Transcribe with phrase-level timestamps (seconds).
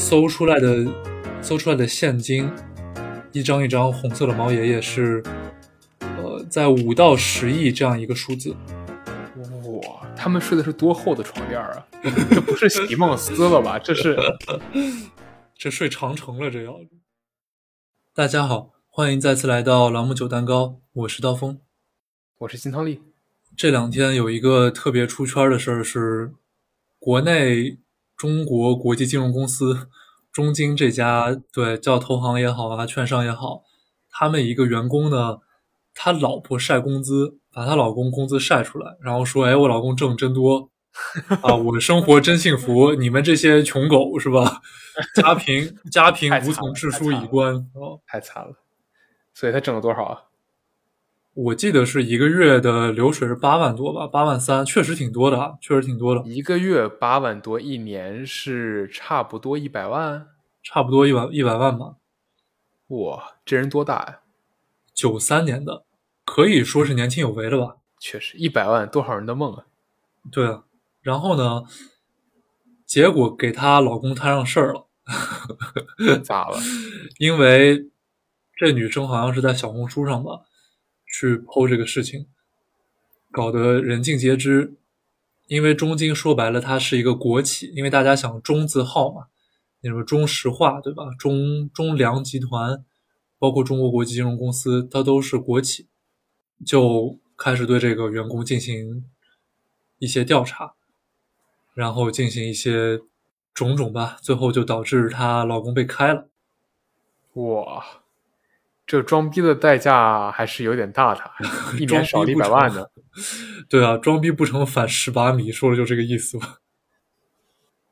[0.00, 0.86] 搜出来的
[1.42, 2.50] 搜出来的现金，
[3.32, 5.22] 一张一张红色的毛爷爷是，
[6.00, 8.56] 呃，在五到十亿这样一个数字。
[9.82, 11.86] 哇，他们睡的是多厚的床垫啊？
[12.02, 13.78] 这不是席梦思了吧？
[13.78, 14.16] 这是
[15.54, 16.80] 这睡长城了，这要。
[18.14, 21.60] 大家好，欢迎再次来到朗姆酒蛋糕，我是刀锋，
[22.38, 23.02] 我是金汤力。
[23.54, 26.32] 这两天有一个特别出圈的事儿是，
[26.98, 27.78] 国内
[28.20, 29.88] 中国国际金融公司
[30.30, 33.62] 中金这家，对叫投行也好啊，券商也好，
[34.10, 35.38] 他们一个员工呢，
[35.94, 40.68] 他老婆晒工资，把他老公工资晒出来，然后说：“哎，我老公挣真多
[41.40, 44.60] 啊，我生活真幸福， 你们这些穷狗是吧？
[45.16, 48.52] 家贫家贫无从致书以观哦，太惨了。
[49.32, 50.18] 所以他挣了多少啊？
[51.34, 56.22] 我记得是一个月的流水是八万多吧，八万三，确实挺多的啊，确实挺多的。
[56.28, 60.26] 一个月八万多，一年是差不多一百万，
[60.62, 61.94] 差不多一百一百万吧。
[62.88, 64.20] 哇，这人多大呀？
[64.92, 65.84] 九三年的，
[66.24, 67.76] 可以说是年轻有为了吧？
[68.00, 69.64] 确实，一百万多少人的梦啊！
[70.32, 70.64] 对啊，
[71.00, 71.62] 然后呢，
[72.84, 74.88] 结果给她老公摊上事儿了，
[76.24, 76.58] 咋了？
[77.18, 77.88] 因为
[78.56, 80.40] 这女生好像是在小红书上吧。
[81.10, 82.26] 去剖这个事情，
[83.30, 84.76] 搞得人尽皆知。
[85.48, 87.72] 因为中金说白了，它是一个国企。
[87.74, 89.26] 因为大家想中字号嘛，
[89.80, 91.12] 那什么中石化对吧？
[91.18, 92.84] 中中粮集团，
[93.36, 95.88] 包括中国国际金融公司，它都是国企，
[96.64, 99.04] 就开始对这个员工进行
[99.98, 100.74] 一些调查，
[101.74, 103.00] 然后进行一些
[103.52, 106.28] 种种吧，最后就导致她老公被开了。
[107.32, 107.99] 哇！
[108.90, 111.22] 这装逼的代价还是有点大的，
[111.78, 112.84] 一年少一百万呢。
[113.68, 116.56] 对啊，装逼不成反十八米，说的就这个意思吧。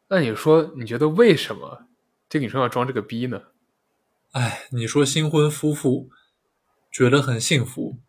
[0.09, 1.87] 那你说，你觉得为什么
[2.29, 3.43] 这个女生要装这个逼呢？
[4.33, 6.11] 哎，你说新婚夫妇
[6.91, 8.01] 觉得很幸福，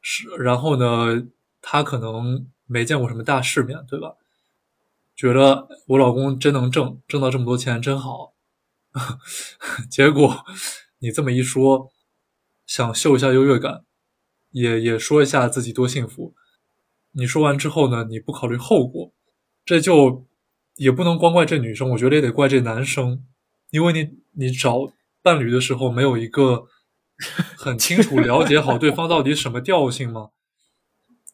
[0.00, 1.26] 是，然后呢，
[1.60, 4.14] 她可能没见过什么大世面，对吧？
[5.16, 8.34] 觉得我老公真能挣，挣到这么多钱真好。
[9.90, 10.44] 结果
[11.00, 11.90] 你这么一说。
[12.68, 13.82] 想秀一下优越感，
[14.50, 16.34] 也也说一下自己多幸福。
[17.12, 18.04] 你说完之后呢？
[18.10, 19.10] 你不考虑后果，
[19.64, 20.26] 这就
[20.76, 23.24] 也不能光怪这女生，我觉得也得怪这男生，
[23.70, 24.92] 因为你你找
[25.22, 26.66] 伴侣的时候没有一个
[27.56, 30.28] 很清楚了解好对方到底什么调性吗？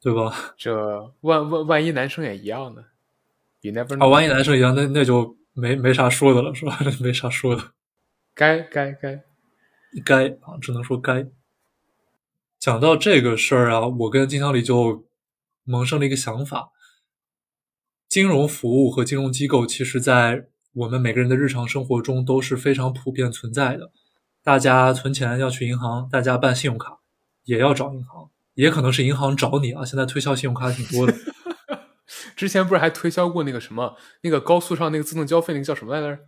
[0.01, 0.55] 对吧？
[0.56, 2.84] 这万万万一男生也一样呢？
[3.62, 6.78] 你那啊，万一男生一样，那那就没没啥说的了，是吧？
[7.03, 7.72] 没啥说的，
[8.34, 9.16] 该该该。
[9.16, 9.25] 该
[10.43, 11.27] 啊，只能说该。
[12.59, 15.06] 讲到这个事儿啊，我跟金小李就
[15.65, 16.71] 萌生了一个想法：
[18.09, 23.91] 金融服务和金融机构，其实在我们每个人的日常生活中都是非常普遍存在的。
[24.43, 27.00] 大家存钱要去银行，大家办信用卡
[27.44, 29.84] 也要找银行，也可能是银行找你啊。
[29.84, 31.15] 现在推销信用卡挺多的。
[32.37, 36.25] 之前不是还推销过那个什么，那个高速上那个自动交费那个叫什么来着？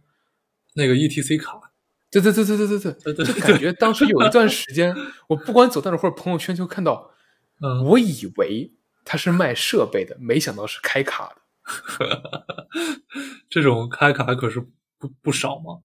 [0.74, 1.72] 那个 ETC 卡。
[2.10, 4.94] 对对对对对对对，就感觉当时有一段时 间，
[5.28, 7.10] 我不管走哪或者朋友圈就看到，
[7.60, 8.72] 嗯，我以为
[9.04, 11.42] 他是卖设备的，没想到是开卡的。
[13.50, 14.60] 这种开卡可是
[14.98, 15.80] 不不少嘛。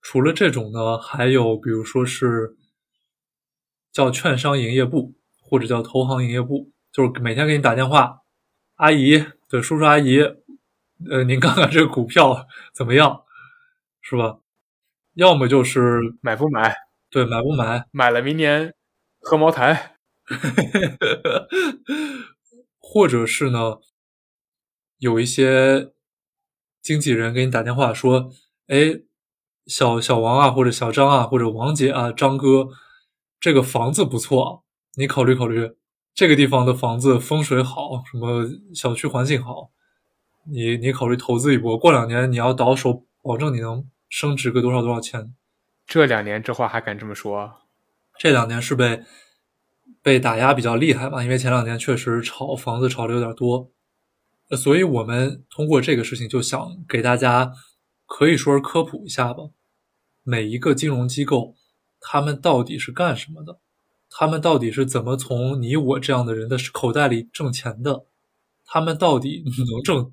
[0.00, 2.56] 除了这种呢，还有比如说是
[3.92, 8.22] 叫券商营业部或者叫投行营业部，就是每天给你打电话，
[8.76, 10.20] 阿姨，对叔叔阿姨，
[11.10, 13.22] 呃，您看看这个股票怎么样，
[14.00, 14.38] 是吧？
[15.18, 16.72] 要么就是买不买，
[17.10, 18.72] 对，买不买，买了明年
[19.18, 19.96] 喝茅台，
[22.78, 23.78] 或者是呢，
[24.98, 25.90] 有一些
[26.80, 28.30] 经纪人给你打电话说
[28.68, 29.00] ：“哎，
[29.66, 32.68] 小小王啊，或者小张啊，或者王姐啊，张哥，
[33.40, 34.62] 这个房子不错，
[34.94, 35.72] 你考虑考虑，
[36.14, 39.72] 这个地方的房子风水好，什么小区环境好，
[40.48, 45.34] 你你考虑投资一波，过两年你要倒手，保证你能。”升值个多少多少钱？
[45.86, 47.62] 这两年这话还敢这么说？
[48.18, 49.02] 这两年是被
[50.02, 51.22] 被打压比较厉害吧？
[51.22, 53.70] 因为前两年确实炒房子炒的有点多，
[54.56, 57.52] 所以我们通过这个事情就想给大家
[58.06, 59.44] 可以说是科普一下吧。
[60.22, 61.54] 每一个金融机构，
[62.00, 63.58] 他们到底是干什么的？
[64.10, 68.04] 他们到底是怎么从你我这样的人的口袋里挣钱的？
[68.66, 70.12] 他们到底能挣？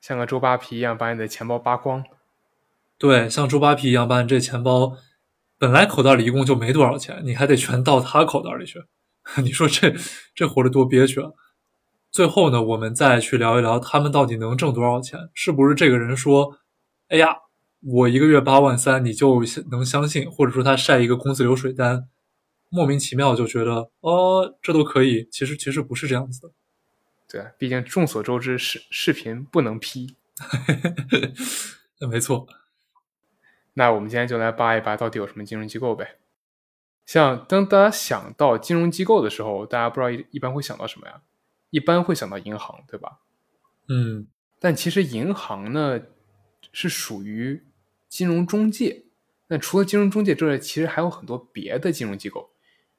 [0.00, 2.04] 像个周扒皮一样把你的钱包扒光？
[3.02, 4.96] 对，像周扒皮一样把你这钱包，
[5.58, 8.80] 本来口袋里一共就没多少钱，你还得全到他口袋里去，
[9.42, 9.92] 你说这
[10.36, 11.32] 这活得多憋屈啊！
[12.12, 16.56] 最后呢，我们再去聊一聊他们到底能挣多少钱，是不是这个人说，
[17.08, 17.38] 哎呀，
[17.80, 22.04] 我一个月八万三，你就能相信，或者说他晒一个工资流水单，
[22.68, 25.26] 莫名其妙就觉得哦，这都可以。
[25.32, 26.52] 其实其实不是这样子的。
[27.28, 30.14] 对，毕竟众所周知，视视频不能 P。
[32.08, 32.46] 没错。
[33.74, 36.16] 那我们今天就来扒一扒，到底有什么金融机构呗？
[37.06, 41.22] 像当大家想到金融机构的时候，大家不知道一一般会想到什么呀？
[41.70, 43.18] 一般会想到银行，对吧？
[43.88, 44.26] 嗯。
[44.58, 46.00] 但其实银行呢，
[46.72, 47.64] 是属于。
[48.08, 49.04] 金融中介，
[49.46, 52.50] 那除了金融中介之外，其实还有很多别的金融机构，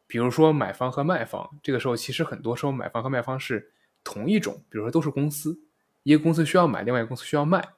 [0.07, 1.47] 比如说买方和卖方。
[1.61, 3.71] 这个时候，其实很多时候买方和卖方是
[4.03, 5.59] 同一种，比如说都是公司，
[6.01, 7.73] 一个公司需要买，另外一个公司需要卖，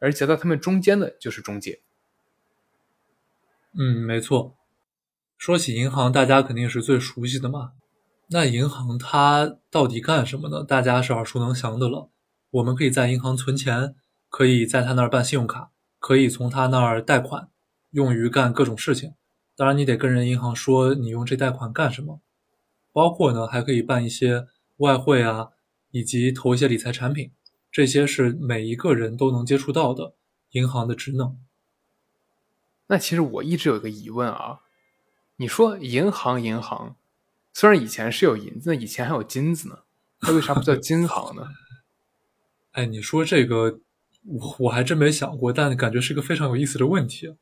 [0.00, 1.80] 而夹在他们中间的就是中介。
[3.72, 4.56] 嗯，没错。
[5.38, 7.72] 说起银行，大家肯定是最熟悉的嘛。
[8.28, 10.62] 那银行它到底干什么呢？
[10.62, 12.10] 大家是耳熟能详的了。
[12.50, 13.94] 我们可以在银行存钱，
[14.28, 15.70] 可以在他那儿办信用卡。
[15.98, 17.48] 可以从他那儿贷款，
[17.90, 19.12] 用于干各种事情。
[19.54, 22.20] 当然，你得跟人银行说你用这贷款干什么。
[22.92, 24.46] 包括呢，还可以办一些
[24.78, 25.48] 外汇啊，
[25.90, 27.30] 以及投一些理财产品。
[27.70, 30.14] 这些是每一个人都能接触到的
[30.52, 31.38] 银行的职能。
[32.90, 34.58] 那其实我一直有一个疑问啊，
[35.36, 36.96] 你说银行银行，
[37.52, 39.78] 虽然以前是有银子，以前还有金子呢，
[40.22, 41.48] 那为啥不叫金行呢？
[42.72, 43.80] 哎，你说这个。
[44.26, 47.34] 我我还真没想过，但感觉是一个非常有意思的问题。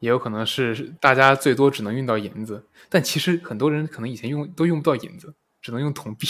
[0.00, 6.26] 也有可能是大家最多只能用到银子，但其实很多人可能以前用都用不到银子，只能用铜币。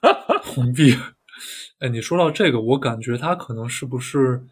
[0.42, 0.96] 铜币，
[1.80, 4.46] 哎，你说到这个，我感觉它可能是不是？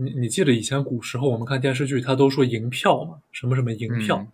[0.00, 4.26] 你你记得以前古时候我们看电视剧，他都说银票嘛，什么什么银票？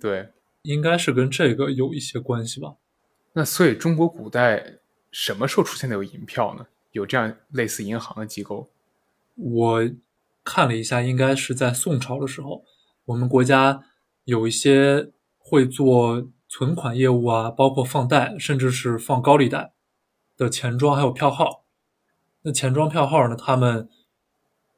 [0.00, 0.28] 对，
[0.62, 2.76] 应该是跟这个有一些关系吧。
[3.32, 4.78] 那所以中国古代
[5.10, 6.66] 什么时候出现的有银票呢？
[6.92, 8.70] 有这样类似银行的机构？
[9.34, 9.90] 我
[10.44, 12.64] 看了一下，应该是在宋朝的时候，
[13.06, 13.82] 我们国家
[14.24, 19.72] 有一些会做存款业务啊，包括放贷，甚至是放高利贷
[20.36, 21.64] 的钱庄，还有票号。
[22.42, 23.34] 那钱庄票号呢？
[23.34, 23.88] 他们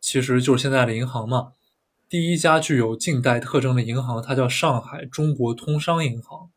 [0.01, 1.53] 其实就是现在的银行嘛。
[2.09, 6.51] 第一家具有近代特征的银行，它叫上海中国通商银行。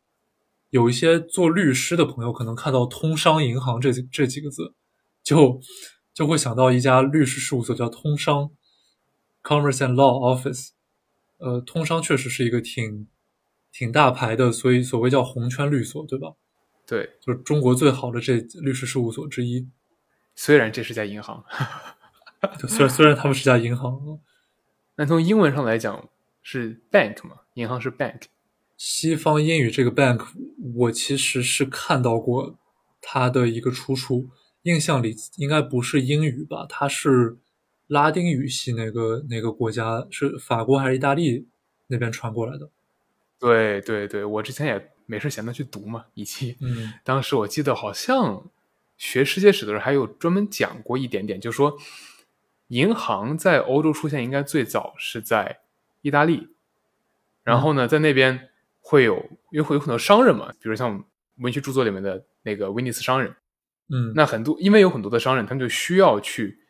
[0.70, 4.74] 有一些做律师的朋友可能看到“通商银行”这这几个字，
[5.22, 5.60] 就。
[6.14, 8.50] 就会想到一家律师事务所，叫通商
[9.42, 10.72] （Commerce and Law Office）。
[11.38, 13.08] 呃，通商确实是一个挺
[13.72, 16.34] 挺大牌的，所以所谓叫红圈律所，对吧？
[16.86, 19.66] 对，就是中国最好的这律师事务所之一。
[20.36, 21.42] 虽然这是家银行，
[22.68, 24.20] 虽然虽然他们是家银行，
[24.96, 26.08] 那从英文上来讲
[26.42, 27.36] 是 bank 嘛？
[27.54, 28.22] 银行是 bank。
[28.76, 30.26] 西方英语这个 bank，
[30.74, 32.58] 我其实是看到过
[33.00, 34.28] 它的一个出处。
[34.62, 36.66] 印象里应该不是英语吧？
[36.68, 37.36] 它是
[37.86, 40.06] 拉丁语系哪个哪个国家？
[40.10, 41.48] 是法国还是意大利
[41.88, 42.70] 那边传过来的？
[43.38, 48.48] 对对对，我之前也没事闲的去读嘛，以及嗯，当时我记得好像
[48.96, 51.76] 学世界史的时候还有专门讲过一点点，就说
[52.72, 55.60] 银行在欧洲出现应该最早是在
[56.00, 56.48] 意大利，
[57.44, 58.48] 然后呢，在那边
[58.80, 59.16] 会有
[59.50, 61.04] 因为会有很多商人嘛，比如像
[61.36, 63.36] 文学著作里面的那个威尼斯商人。
[63.90, 66.60] 嗯，那很多，因为有很多的商人，他们就需要去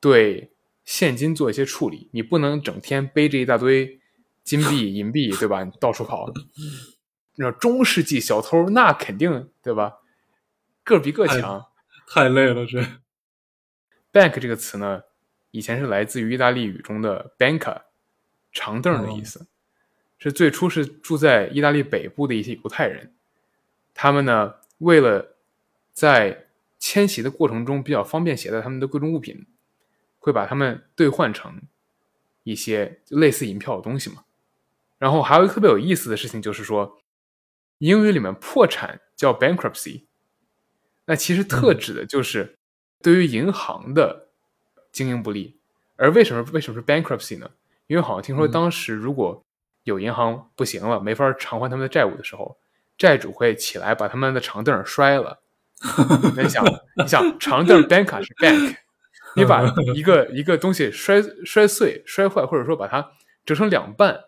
[0.00, 0.52] 对
[0.84, 2.10] 现金做一些处理。
[2.12, 3.98] 你不能整天背着一大堆
[4.44, 5.64] 金币、银币，对吧？
[5.64, 6.30] 你 到处跑。
[7.36, 9.94] 那中世纪小偷，那肯定对吧？
[10.84, 11.64] 个比个强，
[12.06, 12.66] 太累了。
[12.66, 12.80] 这
[14.12, 15.04] bank 这个词呢，
[15.50, 17.82] 以前是来自于意大利语中的 banca，
[18.52, 19.46] 长凳的意思。
[20.20, 23.14] 是最初是住在意大利北部的一些犹太人，
[23.94, 25.36] 他们呢为了
[25.92, 26.46] 在
[26.80, 29.46] 迁徙的过程中比较方便携带他们的贵重物品，
[30.18, 31.62] 会把它们兑换成
[32.42, 34.24] 一些类似银票的东西嘛。
[34.98, 37.00] 然后还有一个特别有意思的事情，就是说
[37.78, 40.06] 英语里面破产叫 bankruptcy，
[41.04, 42.58] 那其实特指的就是
[43.00, 44.27] 对于银行的
[44.98, 45.56] 经营不利。
[45.94, 47.48] 而为什么为什么是 bankruptcy 呢？
[47.86, 49.44] 因为好像听说当时如果
[49.84, 52.58] 有银行不行了，没法偿还他们的债务的时候，
[52.98, 55.40] 债主会起来把他们的长凳摔了。
[56.36, 56.64] 你想，
[57.00, 58.76] 你想长凳 bank 是 bank，
[59.36, 59.62] 你把
[59.94, 63.12] 一个一个东西摔摔碎、摔坏，或者说把它
[63.46, 64.24] 折成两半，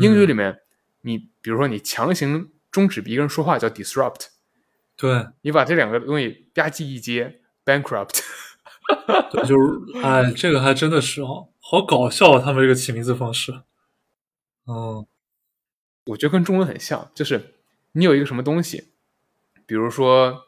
[0.00, 0.60] 英语里面，
[1.00, 4.28] 你比如说你强行终止一个人说话叫 disrupt，
[4.96, 5.26] 对。
[5.42, 8.20] 你把这两个东西吧唧一接 bankrupt，
[9.30, 13.62] 对，就是哎，这个还真的是哦，好搞笑啊，他们这个起名字方式。
[14.66, 15.06] 嗯，
[16.06, 17.54] 我觉得跟中文很像，就是
[17.92, 18.92] 你有一个什么东西，
[19.66, 20.44] 比如说。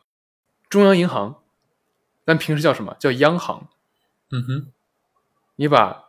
[0.71, 1.41] 中央银行，
[2.25, 3.69] 但平时叫什么叫央行？
[4.33, 4.73] 嗯哼，
[5.55, 6.07] 你把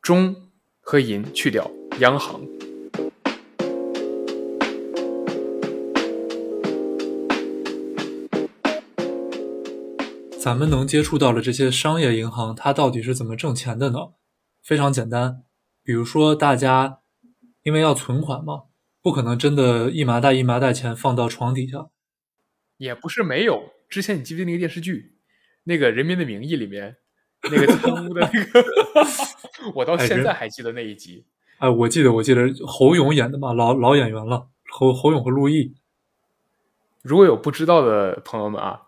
[0.00, 0.50] 中
[0.80, 2.42] 和银去掉，央行。
[10.46, 14.10] 咱们能接触到的这些商业银行，它到底是怎么挣钱的呢？
[14.62, 15.42] 非常简单，
[15.82, 17.00] 比如说大家
[17.64, 18.66] 因为要存款嘛，
[19.02, 21.88] 不可能真的一麻袋一麻袋钱放到床底下，
[22.76, 23.72] 也不是没有。
[23.88, 25.16] 之前你记不记得那个电视剧，
[25.64, 26.94] 那个《人民的名义》里面
[27.50, 28.64] 那个贪污的那个，
[29.74, 31.26] 我到现在还记得那一集。
[31.58, 35.74] 哎，我记得，我记得侯勇演的嘛，老老演员了，侯侯勇和陆毅。
[37.02, 38.82] 如果有不知道的朋友们啊。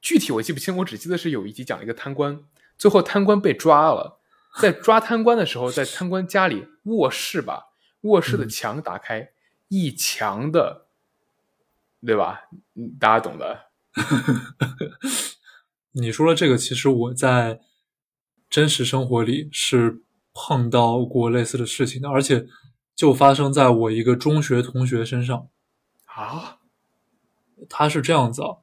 [0.00, 2.42] 具体我记不清，我只记得是有一集讲了一个贪官，
[2.78, 4.18] 最后贪官被抓了，
[4.60, 7.68] 在抓贪官的时候，在贪官家里卧室吧，
[8.02, 9.30] 卧室的墙打开，
[9.68, 10.86] 一墙的，
[12.04, 12.48] 对吧？
[12.74, 13.66] 嗯，大家懂的。
[15.92, 17.60] 你说的这个，其实我在
[18.48, 20.02] 真实生活里是
[20.32, 22.46] 碰到过类似的事情的，而且
[22.94, 25.48] 就发生在我一个中学同学身上。
[26.06, 26.58] 啊，
[27.68, 28.56] 他是这样子啊。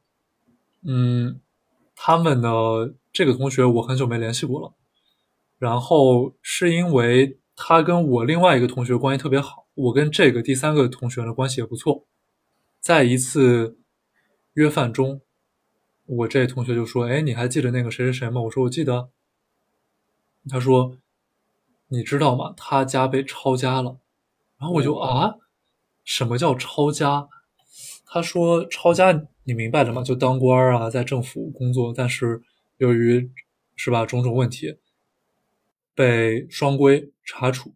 [0.84, 1.42] 嗯，
[1.96, 2.50] 他们呢？
[3.12, 4.74] 这个同学我很久没联系过了。
[5.58, 12.06] 然后是因为他跟我另外一个同学关系特别好，我跟这个第三个同学的关系也不错。
[12.80, 13.80] 在一次
[14.54, 15.22] 约饭中，
[16.06, 19.10] 我这同学就说：“哎，你还记得那个谁谁谁吗？”我说：“我记得。”
[20.48, 21.00] 他说
[21.90, 22.54] ：“你知道吗？
[22.56, 23.98] 他家被抄家了。”
[24.60, 25.38] 然后我就啊，
[26.04, 27.28] 什么叫抄家？
[28.06, 30.04] 他说：“抄家。”你明白的吗？
[30.04, 32.42] 就当官啊，在政府工作，但是
[32.80, 33.32] 由于
[33.78, 34.78] 是吧种种问题，
[35.96, 37.74] 被双规查处。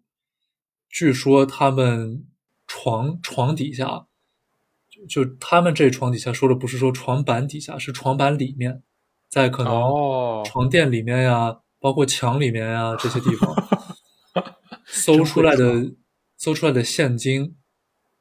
[0.89, 2.25] 据说他们
[2.67, 4.05] 床床底下，
[5.07, 8.83] 就他们这床底下说的不是说床板底下，是床板里面，
[9.29, 13.55] 在可能床垫里面呀，包括墙里面呀这些地方，
[14.83, 15.93] 搜出来的
[16.35, 17.55] 搜出来的现金，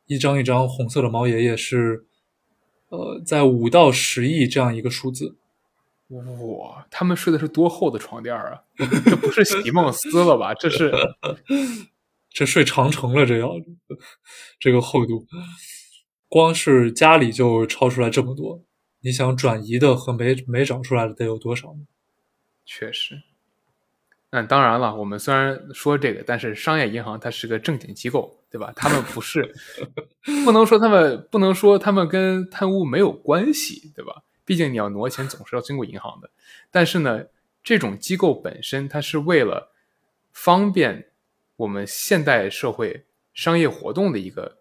[0.06, 2.06] 一张一张红色的毛爷爷是。
[2.90, 5.36] 呃，在五到十亿这样一个数字，
[6.08, 8.62] 哇，他们睡的是多厚的床垫啊？
[8.76, 10.52] 这不是席梦思了吧？
[10.54, 10.92] 这是
[12.30, 13.54] 这睡长城了，这要
[14.58, 15.26] 这个厚度，
[16.28, 18.62] 光是家里就超出来这么多，
[19.00, 21.80] 你想转移的和没没找出来的得有多少呢？
[22.66, 23.22] 确实。
[24.32, 28.72] 那当然了，我们虽然说这个，但是商业银行它是个正经机构，对吧？
[28.76, 29.52] 他们不是，
[30.44, 34.22] 不能说他们不能说他们跟贪污没有关系，对吧？
[34.44, 36.30] 毕竟你要挪钱总是要经过银行的。
[36.70, 37.24] 但是呢，
[37.64, 39.72] 这种机构本身它是为了
[40.32, 41.08] 方便
[41.56, 44.58] 我们现代社会商业活动的一个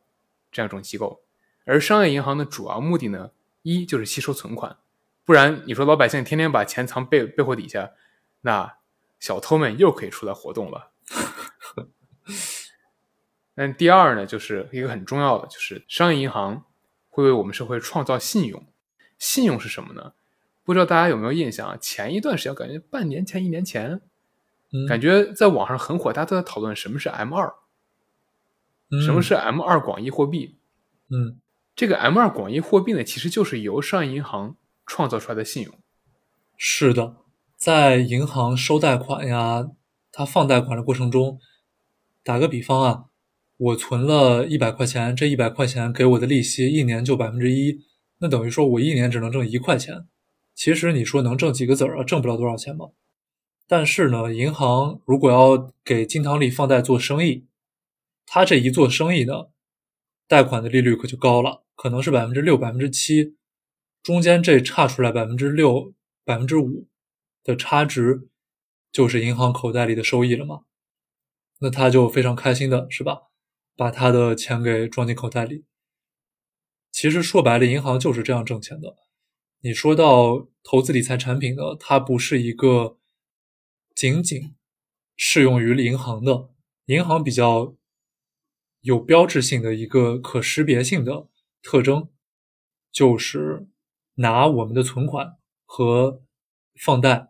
[0.52, 1.22] 这样一种机构。
[1.66, 3.30] 而商业银行的主要目的呢，
[3.62, 4.78] 一就是吸收存款，
[5.24, 7.92] 不然你说老百姓天天把钱藏背背后底下，
[8.42, 8.79] 那。
[9.20, 10.92] 小偷们又可以出来活动了。
[13.56, 16.64] 那第二呢，就是一个很重要的，就是商业银行
[17.10, 18.66] 会为我们社会创造信用。
[19.18, 20.14] 信用是什么呢？
[20.64, 21.78] 不知道大家有没有印象啊？
[21.78, 24.00] 前一段时间，感觉半年前、一年前，
[24.88, 27.54] 感觉在网上很火，大家都在讨论什么是 M 二，
[29.06, 30.58] 什么是 M 二广义货币。
[31.10, 31.40] 嗯，
[31.76, 35.78] 这个 M 二广义货币呢，其实就是由商业银行创造出来的信用。
[36.56, 37.18] 是的。
[37.60, 39.70] 在银行收贷款呀，
[40.14, 41.42] 他放贷款的过程中，
[42.24, 43.06] 打个比方啊，
[43.58, 47.82] 我存了一百块钱，这一百块钱给我的利息一年就百分之一，
[48.20, 50.08] 那等于说我一年只能挣一块钱。
[50.56, 52.04] 其实你说能挣几个子儿啊？
[52.06, 52.86] 挣不了多少钱吧。
[53.68, 57.46] 但是呢，银行如果要给金堂里放贷做生意，
[58.26, 59.48] 他这一做生意呢，
[60.30, 63.36] 贷款的利率可就高了，可能是百分之六、百分之七，
[64.02, 65.92] 中间这差出来百分之六、
[66.24, 66.88] 百分之五。
[67.44, 68.30] 的差值
[68.92, 70.62] 就是银行口袋里的收益了吗？
[71.60, 73.24] 那他就非常开心的是吧？
[73.76, 75.66] 把他的钱给装进口袋里。
[76.92, 78.96] 其实说白了，银行就是这样挣钱的。
[79.62, 82.98] 你说到投资理财产品呢，它不是一个
[83.94, 84.56] 仅仅
[85.16, 86.50] 适用于银行的，
[86.86, 87.76] 银行比较
[88.82, 91.28] 有标志性的一个可识别性的
[91.62, 92.10] 特征，
[92.92, 93.68] 就是
[94.16, 96.24] 拿我们的存款和
[96.80, 97.29] 放贷。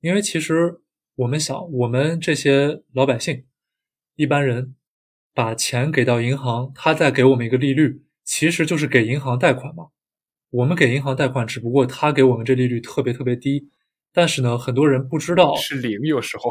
[0.00, 0.80] 因为其实
[1.14, 3.44] 我们想，我们这些老百姓、
[4.16, 4.74] 一般人
[5.34, 9.88] 把钱给到银行，他再给我们一个利率，其实就是给银行贷款嘛。
[10.50, 13.68] 我们给银行贷款，只不过他给我们这利率特别特别低。
[14.12, 16.50] 但是呢，很多人不知道是零，有时候，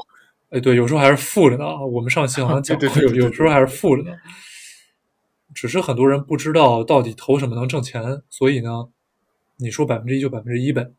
[0.49, 1.85] 哎，对，有时候还是负的呢。
[1.85, 4.15] 我们上期好像讲过，有有时候还是负的呢。
[5.53, 8.89] 只是很多人不知道到底投什么能挣钱，所以呢，
[9.57, 10.91] 你说百分之一就百分之一呗，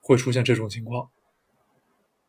[0.00, 1.10] 会出现这种情况。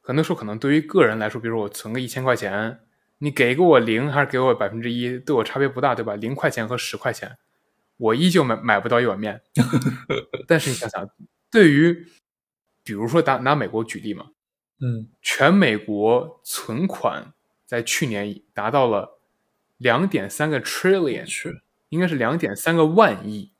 [0.05, 2.81] 很多时候可能对于个人来说，比如说我存个一千块钱，
[3.19, 6.15] 你给个我零还是给我百分之一，对我差别不大，对吧？
[6.15, 7.37] 零块钱和十块钱，
[7.95, 9.41] 我依旧买买不到一碗面。
[10.45, 11.09] 但是你想想，
[11.49, 12.05] 对于
[12.83, 14.31] 比如说拿拿美国举例嘛，
[14.81, 17.33] 嗯全美国存款
[17.65, 19.21] 在去年达到了
[19.77, 23.53] 两点三个 trillion，是，应该是两点三个万亿。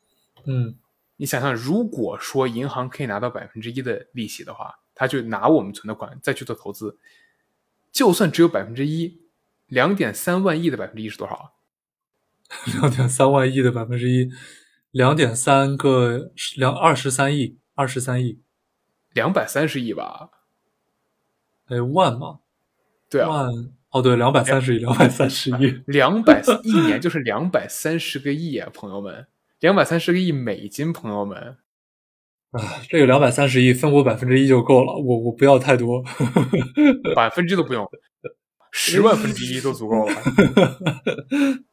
[0.46, 0.76] 嗯
[1.16, 6.98] 你想想，如果说银行可以拿到百分之一的利息的话，他就拿我们存的款再去做投资，
[7.92, 9.22] 就算只有百分之一，
[9.68, 11.46] 两点三万亿的百分之一是多少啊？
[12.80, 14.30] 两点三万亿的百分之一，
[14.92, 18.42] 两点三个两二十三亿，二十三亿，
[19.14, 20.30] 两百三十亿吧？
[21.66, 22.42] 哎，万嘛，
[23.10, 23.50] 对啊，万
[23.90, 29.26] 哦对，两百三十亿，两百三十亿， 两百一年就是两百三十个亿啊，朋友们，
[29.60, 31.58] 两百三十个亿美金，朋友们，
[32.54, 36.04] 啊，这个两百三十亿分我百分之一就够了，我我不要太多。
[37.16, 37.84] 百分之都不用，
[38.72, 40.14] 十万分之一都足够了。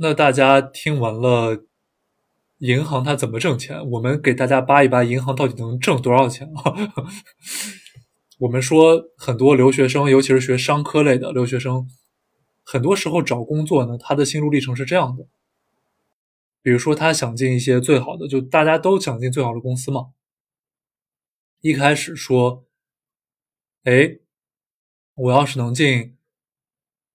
[0.00, 1.64] 那大家听完了
[2.58, 6.72] 银行它怎么挣钱，我们给大家扒一扒银行到底能挣多少钱啊？
[8.40, 11.86] 我们说很多留学生，尤其是学商科类的留学生，
[12.64, 15.26] 很多时候找工作呢，他的心路历程是这样的。
[16.68, 20.10] 比如说，他想进一些最好的，就大家都想进最好的公司嘛。
[21.62, 22.66] 一开始说，
[23.84, 24.18] 哎，
[25.14, 26.18] 我要是能进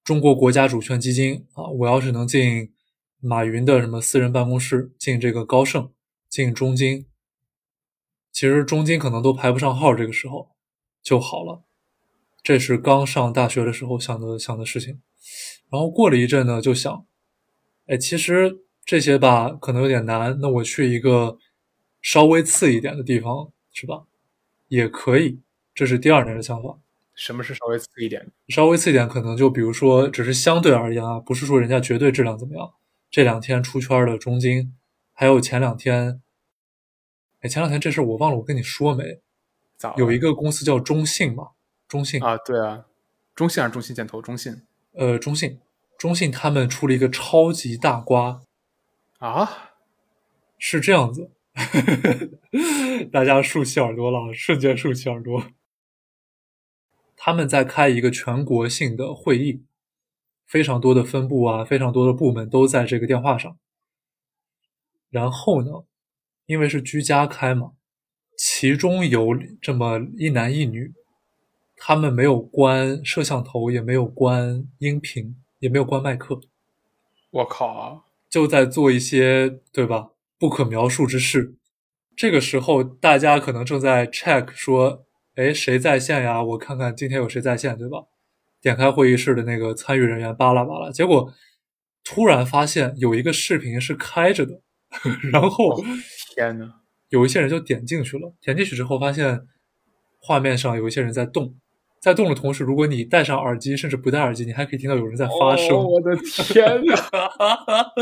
[0.03, 2.74] 中国国家主权基金啊，我要是能进
[3.19, 5.93] 马云的什么私人办公室，进这个高盛，
[6.27, 7.05] 进中金，
[8.31, 10.55] 其实中金可能都排不上号，这个时候
[11.03, 11.63] 就好了。
[12.41, 15.00] 这是刚上大学的时候想的想的事情。
[15.69, 17.05] 然后过了一阵呢，就想，
[17.86, 21.38] 哎，其实这些吧可能有点难，那我去一个
[22.02, 24.04] 稍微次一点的地方，是吧？
[24.68, 25.40] 也可以，
[25.74, 26.80] 这是第二年的想法。
[27.13, 28.32] 什么是稍微次一点？
[28.48, 32.74] 稍微次一点，可能就比如说，只是相对而言啊，不是说人家绝对质量怎么样。
[33.12, 34.74] 这两天出圈的中金，
[35.13, 36.22] 还有前两天，
[37.41, 39.22] 哎，前两天这事儿我忘了，我跟你说没？
[39.78, 41.50] 咋有一个公司叫中信嘛，
[41.88, 42.36] 中信，啊？
[42.38, 42.86] 对啊，
[43.36, 44.22] 中信还是中信建投？
[44.22, 45.60] 中信呃，中信，
[45.98, 48.41] 中信他们出了一个超级大瓜，
[49.29, 49.69] 啊？
[50.57, 51.31] 是这样子，
[53.12, 55.45] 大家竖起耳朵了，瞬间竖起耳朵。
[57.15, 59.63] 他们在开一个全国性的会议，
[60.45, 63.57] 非常多的分部啊，非常多的部门都在这个电话上。
[65.09, 65.86] 然后呢，
[66.45, 67.71] 因为是居家开嘛，
[68.38, 69.29] 其中有
[69.62, 70.93] 这么一男一女，
[71.77, 76.41] 他们没有关摄像头，也没有关音频，也没有关麦克，
[77.31, 78.03] 我靠！
[78.34, 80.08] 就在做一些对吧
[80.39, 81.54] 不可描述之事。
[82.17, 86.41] 这个时候，大家可能正在 check 说，哎，谁在线呀？
[86.41, 88.00] 我看看今天有谁在线，对吧？
[88.60, 91.32] 点开会议室的那个参与人员，巴拉巴拉，结果
[92.04, 94.60] 突然发现有一个视频是开着的，
[95.32, 95.80] 然后
[96.34, 96.65] 天呐，
[97.10, 99.41] 有一些人就点进去了，点进去之后发现
[100.19, 101.56] 画面上有一些人在动，
[102.04, 105.70] 在动的同时，如果你戴上耳机，甚至不戴耳机，你还可以听到有人在发声。
[105.70, 106.96] 哦我的天呐！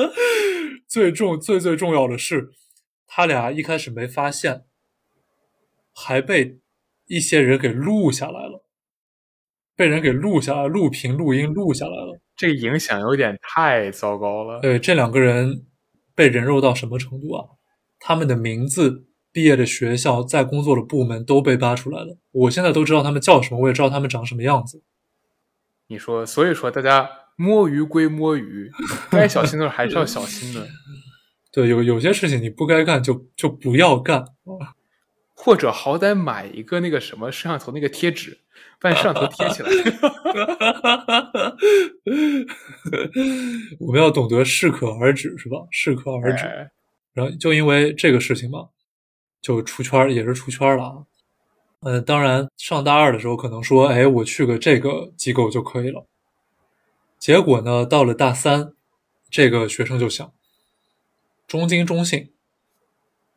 [0.89, 2.49] 最重最最重要的是，
[3.05, 4.63] 他俩一开始没发现，
[5.93, 6.57] 还被
[7.05, 8.65] 一些人给录下来了，
[9.75, 12.19] 被人给录下来，录屏、录音录下来了。
[12.35, 14.61] 这个影响有点太糟糕了。
[14.61, 15.67] 对，这两个人
[16.15, 17.45] 被人肉到什么程度啊？
[17.99, 22.17] 他们的名字、毕业的学校、在工作的部门都被扒出来了。
[22.31, 24.81] 我现在都知道他们叫什么，我也知道他们长什么样子。
[25.87, 28.71] 你说，所以说大家摸鱼归摸鱼，
[29.09, 30.67] 该小心的时候还是要小心的，
[31.51, 34.25] 对，有有些事情你不该干就就不要干。
[35.33, 38.37] 或者好歹买一个那个什么摄像头那个贴纸，
[38.79, 39.69] 把你摄像头贴起来。
[43.79, 45.57] 我们要懂得适可而止，是吧？
[45.71, 46.45] 适可而止。
[46.45, 46.69] 哎
[47.13, 48.69] 然后就因为这个事情嘛，
[49.41, 51.05] 就出圈，也是出圈了啊。
[51.79, 56.05] 呃，当然上大二的时候可能说，哎，我去个这个机构就可以了。
[57.17, 58.73] 结果呢，到了大三，
[59.29, 60.31] 这个学生就想，
[61.47, 62.31] 中金、中信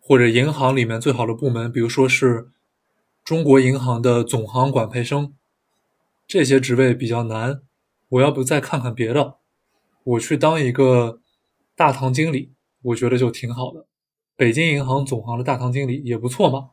[0.00, 2.50] 或者银行里面最好的部门，比如说是
[3.24, 5.34] 中国银行的总行管培生，
[6.26, 7.62] 这些职位比较难，
[8.10, 9.36] 我要不再看看别的，
[10.04, 11.20] 我去当一个
[11.74, 12.52] 大堂经理。
[12.82, 13.86] 我觉得就挺好的。
[14.36, 16.70] 北京银行总行的大堂经理也不错嘛，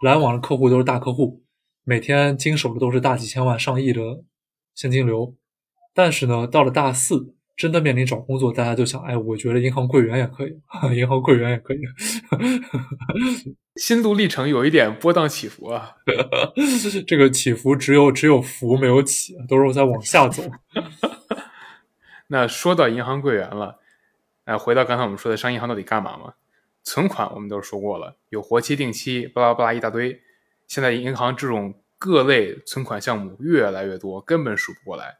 [0.00, 1.42] 来往的客户都是大客户，
[1.84, 4.22] 每天经手的都是大几千万、上亿的
[4.74, 5.34] 现金流。
[5.94, 10.58] 但是呢，到了大四，真的面临找工作，大家就想，哎，我觉得银行柜员也可以，
[10.96, 11.78] 银行柜员也可以。
[13.76, 15.96] 心路历程有一点波荡起伏啊，
[17.06, 20.42] 这个起伏只有只有伏没有起，都是在往下走。
[22.28, 23.78] 那说到银行柜员了，
[24.44, 26.34] 哎，回到刚才我们说的上银行到底干嘛嘛？
[26.82, 30.22] 存款我们都说过了，有活期、定期，巴拉巴拉一大堆。
[30.66, 35.18] 现在银行这种各类存款项目越来越多，根本数不过来。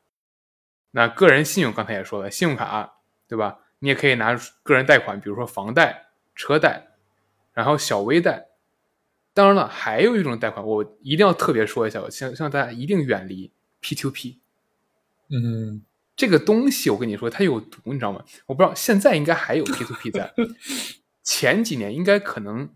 [0.93, 2.95] 那个人信用刚才也说了，信用卡
[3.29, 3.59] 对吧？
[3.81, 6.89] 你也可以拿个人贷款，比如说房贷、车贷。
[7.55, 8.47] 然后小微贷，
[9.35, 14.41] 当然了，还有一种贷款，我一定要特别说一下，我希望大家一定远离 P to P。
[15.29, 15.83] 嗯，
[16.17, 18.25] 这个东西我跟你说，它有毒，你知道吗？
[18.47, 20.33] 我不知道现在应该还有 P to P 在，
[21.23, 22.71] 前几年应该可能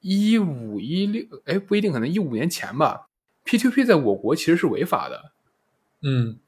[0.00, 3.08] 一五一六，哎，不一定，可能一五年前吧。
[3.44, 5.32] P to P 在我国其实是违法的。
[6.02, 6.38] 嗯，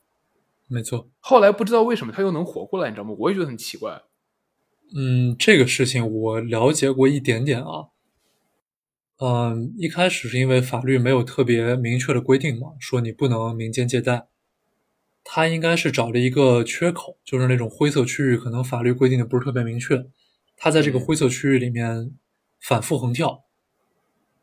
[0.69, 1.09] 没错。
[1.19, 3.15] 后来不知道为什么它又能活过来，你知道吗？
[3.19, 4.03] 我也觉得很奇怪。
[4.95, 7.89] 嗯，这个事情我了解过一点点啊。
[9.19, 14.29] 嗯，一开始是因为法律没有特别明确的规定嘛，说你不能民间借贷。
[15.23, 20.05] 他应该是找了一个缺口，就是那种灰色区域，可能法律规定的不是特别明确。
[20.57, 22.13] 他在这个灰色区域里面
[22.61, 23.45] 反复横跳，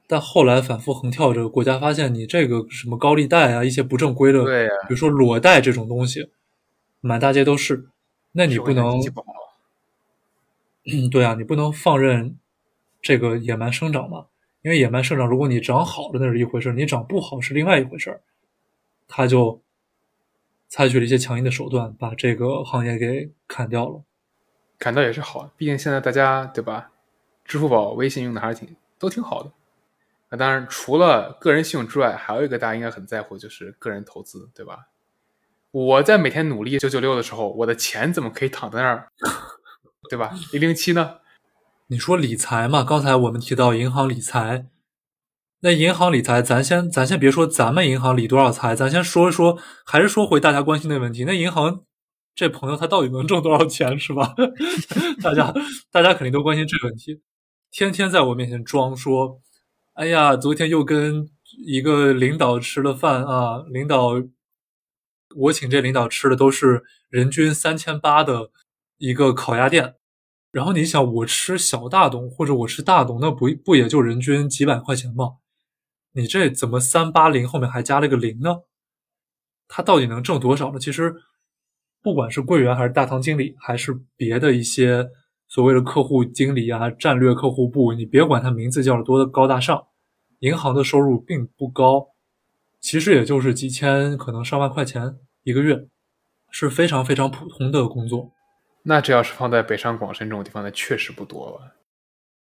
[0.07, 6.29] 但后来反复横跳这个，国家发现你这个什么高利贷啊，一些不正规的，对呀，比如说裸贷这种东西，
[6.99, 7.87] 满大街都是，
[8.33, 8.99] 那你不能。
[10.83, 12.37] 嗯， 对啊，你不能放任
[13.01, 14.25] 这个野蛮生长嘛？
[14.63, 18.19] 因为野蛮生长，如果你长好了那是一回事，你长不好是另外一回事。
[19.07, 19.61] 他就
[20.67, 24.03] 采取了一些强硬的手段，把这个行业给砍掉了。
[24.81, 26.89] 砍到也是好，毕竟现在大家对吧？
[27.45, 29.51] 支付宝、微信用的还是挺都挺好的。
[30.29, 34.87] 那当然，除了个人信用之外，还有一个大家应该很在乎，就是个人投资，对吧？
[35.69, 39.07] 我在每天努力九九六的时候，我的钱怎么可以躺在那儿？
[40.09, 40.33] 对吧？
[40.51, 41.17] 零零七呢？
[41.87, 42.83] 你说理财嘛？
[42.83, 44.65] 刚才我们提到银行理财，
[45.59, 51.23] 那银行理财，咱先咱先别说咱们银行理多少财，咱先说一说，还是说回大家关心的问题。
[51.25, 51.83] 那银行
[52.33, 54.33] 这朋友他到底能挣多少钱，是吧？
[55.21, 55.53] 大家
[55.91, 57.21] 大家肯定都关心这个问题，
[57.69, 59.41] 天天在我面前装说，
[59.93, 61.29] 哎呀，昨天又跟
[61.65, 64.13] 一个领导吃了饭啊，领导，
[65.35, 68.49] 我请这领导吃的都是人均三千八的
[68.97, 69.95] 一个烤鸭店。
[70.51, 75.35] 然后你想，我吃小大董或者我吃大董，那不不也就人均几百块钱吗？
[76.13, 78.57] 你这怎么三八零后面还加了个零呢？
[79.69, 80.79] 他到底能挣多少呢？
[80.79, 81.15] 其实，
[82.03, 85.09] 不管是柜员还是大堂经理，还是别的一些
[85.47, 89.87] 所谓的客户经理啊、战略客户部，你别管他名字叫的多的高大上，
[90.39, 92.07] 银行的收入并不高，
[92.79, 95.87] 其实也就是几千，可能上万块钱一个月，
[96.49, 98.31] 是非常非常普通的工作。
[98.83, 101.75] 那这要是放在北上广深这种地方，那确实不多了。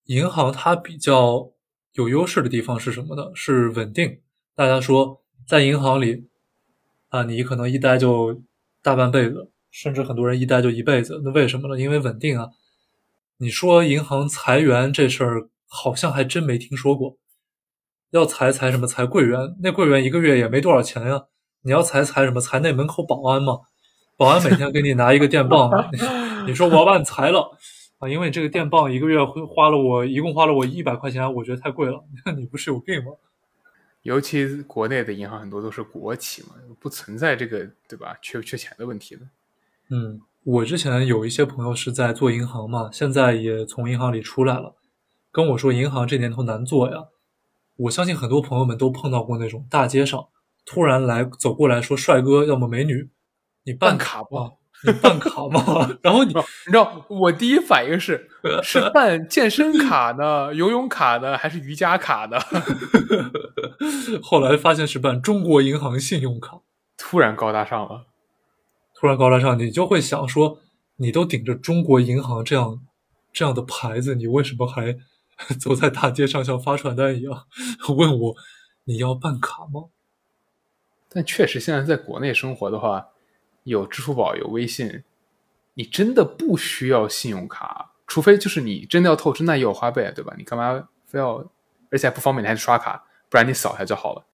[0.05, 1.51] 银行它比较
[1.95, 3.33] 有优势的地方是什么呢？
[3.35, 4.21] 是稳定。
[4.55, 6.29] 大家说在银行里
[7.09, 8.43] 啊，你可能一待就
[8.83, 11.21] 大半辈子，甚至很多人一待就一辈子。
[11.25, 11.81] 那为什么呢？
[11.81, 12.49] 因为稳定啊。
[13.39, 17.17] 你说银行裁员这事儿，好像还真没听说过。
[18.11, 18.87] 要裁裁什么？
[18.87, 19.57] 裁柜员？
[19.63, 21.25] 那柜员一个月也没多少钱呀。
[21.63, 22.41] 你要裁裁什么？
[22.41, 23.61] 裁那门口保安嘛？
[24.17, 25.71] 保安每天给你拿一个电棒，
[26.47, 27.57] 你说我要把你裁了
[27.99, 28.09] 啊？
[28.09, 32.03] 因为这个电棒一个月会花了我一共花了我一百块钱，我觉得太贵了。
[32.37, 33.13] 你不是有病吗？
[34.09, 38.17] 尤其国内的银行很多都是国企嘛，不存在这个对吧？
[38.23, 39.21] 缺不缺钱的问题的。
[39.91, 44.77] 嗯，我之前有一些朋友是在做银行嘛，现在也从银行里出来了，
[45.31, 47.09] 跟我说银行这年头难做呀。
[47.77, 50.29] 我相信很多朋友们都碰到过那种大街上
[50.65, 53.11] 突然来走过来说帅哥，要么美女。
[53.65, 54.53] 你办卡吗？
[54.87, 55.91] 你办卡吗？
[56.03, 58.29] 然后你你知道，我第一反应是
[58.63, 62.39] 是办健身卡呢，游泳卡呢，还是瑜伽卡呢？
[64.23, 66.61] 后来发现是办中国银行信用卡，
[66.97, 68.07] 突然高大上了。
[68.95, 70.61] 突然高大上，你就会想说，
[70.97, 72.81] 你都顶着中国银行这样
[73.33, 74.97] 这样的牌子，你为什么还
[75.59, 77.47] 走在大街上像发传单一样
[77.97, 78.35] 问我
[78.85, 79.87] 你要办卡吗？
[81.11, 83.09] 但确实，现在在国内生活的话。
[83.69, 85.05] 有支付宝，有微信，
[85.75, 90.35] 你真的不需要信用卡，除非就是你真的要透支，那也有花呗，对吧？
[90.37, 91.45] 你干嘛非要？
[91.91, 94.27] 而且还不方便，你还得刷卡，不然你扫一下就好了。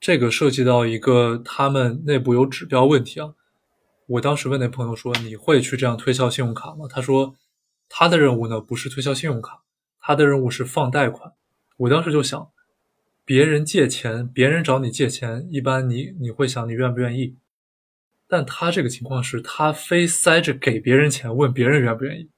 [0.00, 3.34] 这个涉及到一个他们内部有指标问题啊。
[4.06, 7.36] 我当时问那朋友说：“你会去这样推销信用卡吗？”他说
[7.88, 9.62] ：“他的任务呢不是推销信用卡，
[9.98, 11.32] 他的任务是放贷款。”
[11.76, 12.50] 我当时就想，
[13.24, 17.36] 别人借钱，别人找你借钱，一般你你会想你愿不愿意？
[18.36, 22.28] 但他这个情况是他非塞着给别人钱，问别人愿不愿意，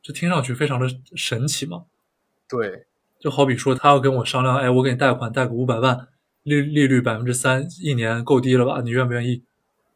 [0.00, 1.86] 这听上去非常的神奇嘛。
[2.48, 2.86] 对，
[3.18, 6.06] 就好比说他要跟我商量，哎，我给你贷款贷个五百万，
[6.44, 8.82] 利利率百分之三，一年够低了吧？
[8.82, 9.42] 你愿不愿意？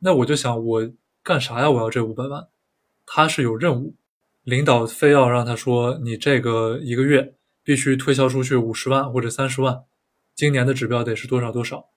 [0.01, 1.71] 那我就想，我干啥呀？
[1.71, 2.49] 我要这五百万？
[3.07, 3.95] 他是有任务，
[4.43, 9.85] 领导非要让他说，你这个一个月必须推销出去五十万或者三十万，
[10.35, 11.91] 今年的指标得是多少多少，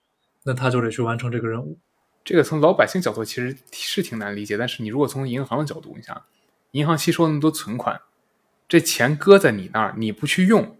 [0.44, 1.80] 那他就得去完成这个任务。
[2.28, 6.26] 这个从老百姓角度其实是挺难理解，但是你如果从银行的角度，你想，
[6.72, 8.02] 银行吸收那么多存款，
[8.68, 10.76] 这钱搁在你那儿，你不去用，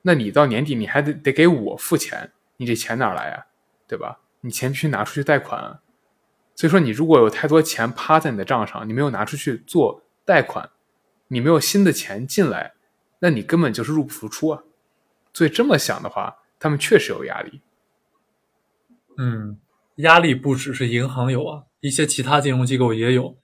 [0.00, 3.44] 那你到年底你还得得给我付钱，你这钱哪来呀？
[3.86, 4.20] 对吧？
[4.40, 5.80] 你钱必须拿出去贷款啊。
[6.54, 10.70] 所以说，你如果有太多钱趴在你的账上，你没有拿出去做贷款，
[11.26, 12.72] 你没有新的钱进来，
[13.18, 14.62] 那你根本就是入不敷出啊。
[15.34, 17.60] 所以这么想的话，他们确实有压力。
[19.18, 19.58] 嗯，
[19.98, 23.36] 压力不只是银行有啊，一些其他金融机构也有。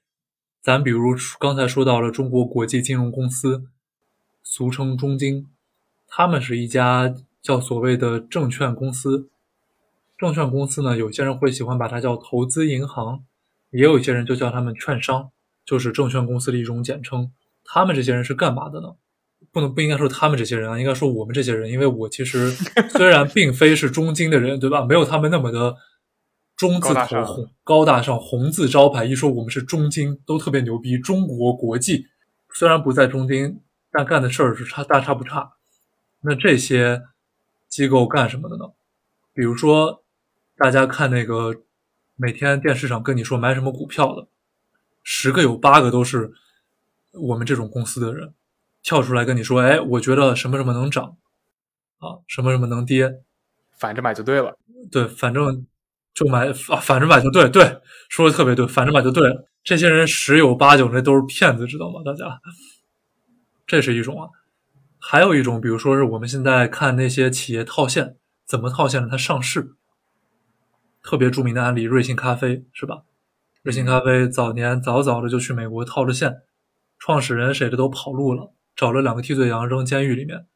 [0.62, 3.64] 咱比如刚才说到了中国国际金融公司，
[4.42, 5.48] 俗称中金，
[6.06, 9.28] 他们是一家叫所谓的证券公司。
[10.16, 13.24] 证券公司呢，有些人会喜欢把它叫投资银行，
[13.70, 15.30] 也有一些人就叫他们券商，
[15.66, 17.32] 就是证券公司的一种简称。
[17.64, 18.94] 他们这些人是干嘛的呢？
[19.52, 22.50] 不能不应该说他们这些人啊，应该说我们这些人，因为我其实
[22.90, 24.84] 虽然并非是中金的人，对吧？
[24.84, 25.76] 没有他们那么的
[26.68, 30.98] 中字头红高大上红字招牌，一说我们是中金都特别牛逼。
[30.98, 32.06] 中国国际
[32.52, 35.52] 虽然不在中金，但干的事儿是差大差不差。
[36.20, 37.02] 那这些
[37.68, 38.64] 机构干什么的呢？
[39.32, 40.00] 比如说。
[40.56, 41.52] 大家看那个
[42.14, 44.28] 每天电视上跟你说买什么股票的，
[45.02, 46.32] 十个有八个都是
[47.10, 48.32] 我们这种公司的人
[48.80, 51.16] 跳出来跟你说：“哎，我觉得什么什么能涨，
[51.98, 53.20] 啊，什么什么能跌，
[53.72, 54.56] 反着买就对了。”
[54.92, 55.66] 对，反正
[56.14, 57.48] 就买，反反正买就对。
[57.48, 59.48] 对，说的特别对，反正买就对了。
[59.62, 62.00] 这些人十有八九那都是骗子，知道吗？
[62.04, 62.40] 大家，
[63.66, 64.28] 这是一种啊。
[64.98, 69.08] 还有一种，比如说是我们现在看那些企业套现，怎么套现的？
[69.08, 69.74] 它上市。
[71.02, 73.02] 特别著名的案例，瑞幸咖啡是吧？
[73.62, 76.36] 瑞幸咖啡早年早早的就去美国套着现，
[76.98, 80.46] 创始人谁的都跑路了，找了两个替罪羊扔监狱里面。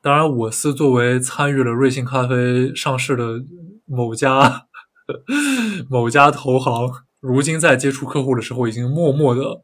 [0.00, 3.44] 当然，我司作为参与了瑞幸咖啡上市的
[3.84, 4.67] 某家
[5.88, 9.62] 某家投行，如今在接触客户的时候，已经默默的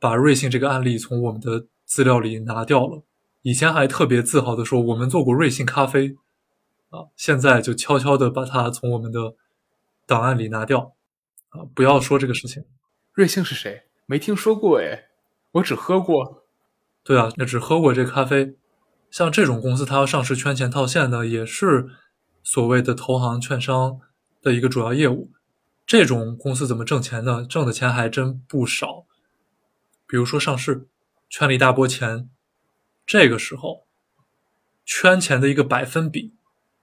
[0.00, 3.02] 把瑞幸这个案例从我们的资料里拿掉了。
[3.42, 6.16] 以前还特别自豪的说我们做过瑞幸咖啡
[6.90, 9.36] 啊，现在就悄悄的把它从我们的。
[10.06, 10.94] 档案里拿掉，
[11.50, 12.64] 啊，不要说这个事情。
[13.12, 13.82] 瑞幸是谁？
[14.06, 15.08] 没听说过哎，
[15.52, 16.44] 我只喝过。
[17.04, 18.56] 对啊，那只喝过这咖啡。
[19.10, 21.90] 像这种公司，它要上市圈钱套现的，也是
[22.42, 24.00] 所谓的投行券商
[24.42, 25.30] 的一个主要业务。
[25.86, 27.44] 这种公司怎么挣钱呢？
[27.44, 29.06] 挣的钱还真不少。
[30.06, 30.88] 比如说上市，
[31.28, 32.28] 圈了一大波钱，
[33.06, 33.86] 这个时候
[34.84, 36.34] 圈钱的一个百分比，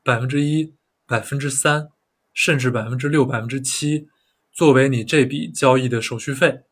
[0.03, 0.73] 百分之一，
[1.05, 1.89] 百分之三。
[2.37, 4.09] 甚至百分之六、百分之七，
[4.51, 6.63] 作为你这笔交易的手续费，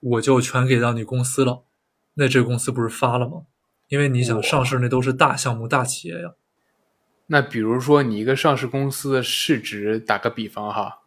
[0.00, 1.66] 我就全给到你公司了。
[2.14, 3.42] 那这公司不是发了吗？
[3.88, 6.32] 因为你想上市，那都是大项目、大企业呀。
[7.26, 11.00] 那比如说你一个上市公司的市值，打个比方哈，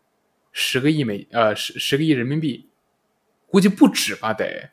[0.51, 2.69] 十个亿美呃十十个亿人民币，
[3.47, 4.33] 估计不止吧？
[4.33, 4.71] 得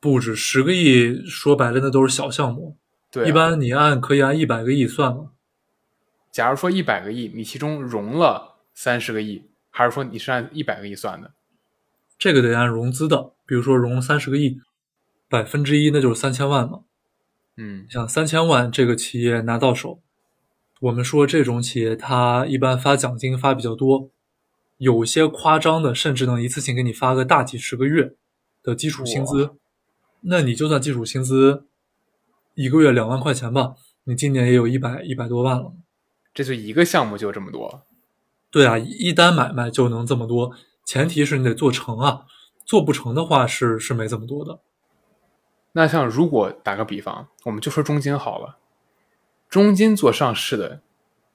[0.00, 2.76] 不止十个亿，说白了那都是小项目。
[3.10, 5.30] 对，一般你按可以按一百个亿算吗？
[6.30, 11.32] 假如说一百个亿，你其中融了三十个亿，还是说你是按一百个亿算的？
[12.18, 14.60] 这个得按融资的，比如说融三十个亿，
[15.28, 16.84] 百分之一那就是三千万嘛。
[17.56, 20.02] 嗯，像三千万这个企业拿到手，
[20.80, 24.10] 我们说这种企业它一般发奖金发比较多，
[24.78, 28.14] 有些夸张的甚至能一次性给你发个大几十个月
[28.62, 29.56] 的基础薪资。
[30.20, 31.66] 那你就算基础薪资
[32.54, 35.72] 一个月两万块钱吧，你今年也有一百一百多万了。
[36.32, 37.82] 这就一个项目就这么多，
[38.50, 40.50] 对啊，一单买卖就能这么多，
[40.84, 42.22] 前提是你得做成啊，
[42.66, 44.60] 做不成的话是是没这么多的。
[45.72, 48.58] 那像如果打个比方，我们就说中金好了，
[49.54, 50.80] 中金做上市的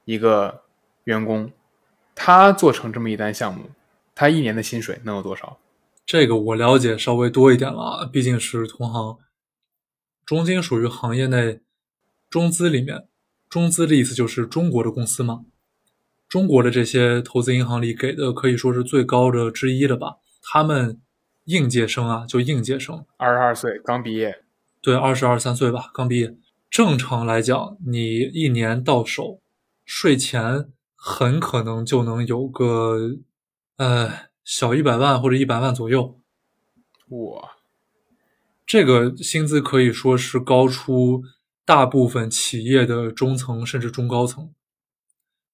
[0.04, 0.64] 一个
[1.06, 1.54] 员工，
[2.14, 3.70] 他做成这么一单项目，
[4.14, 5.58] 他一年的薪水能有多少？
[6.06, 9.18] 这个我了解稍微多一点了，毕竟是同行。
[10.26, 11.62] 中金属于行业内
[12.30, 13.08] 中资里面。
[13.48, 15.46] 中资的意思就是中国的公司嘛？
[16.28, 20.18] 中国的这些投资银行里给的可以说是最高的之一了吧？
[20.42, 21.00] 他们
[21.46, 24.44] 应届生啊，就应届生，二十二岁刚毕业，
[24.82, 26.36] 对，二十二三岁吧，刚毕业。
[26.70, 29.42] 正常来讲，你一年到手
[29.84, 33.18] 税前很可能就能有个
[33.78, 34.12] 呃，
[34.44, 36.20] 小一百万或者一百万左右。
[37.08, 37.52] 哇，
[38.66, 41.24] 这个薪资可以说是高出
[41.66, 44.54] 大部分企业的中层甚至中高层。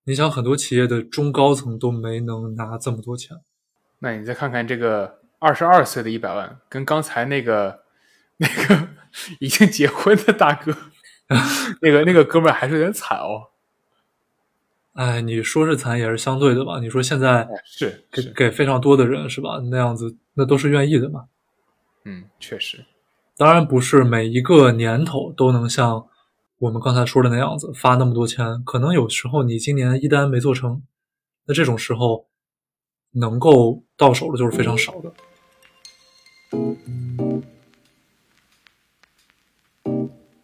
[0.04, 3.38] 你想，很多企业的中高层都没能拿这么多钱。
[4.00, 7.84] 那你再看看这个二十二岁的一百万，跟刚才那个
[8.38, 8.90] 那个
[9.40, 10.76] 已经结婚的大哥，
[11.82, 13.48] 那个那个哥们儿还是有点惨哦。
[14.94, 16.80] 哎，你说是惨也是相对的吧？
[16.80, 19.60] 你说现在是给给非常多的人是吧？
[19.70, 21.26] 那样子那都是愿意的嘛。
[22.04, 22.86] 嗯，确实，
[23.36, 26.08] 当然不是每一个年头都能像
[26.60, 28.64] 我们刚才说的那样子发那么多钱。
[28.64, 30.82] 可能有时候你今年一单没做成，
[31.46, 32.28] 那这种时候
[33.12, 35.12] 能够到手的就是非常少的。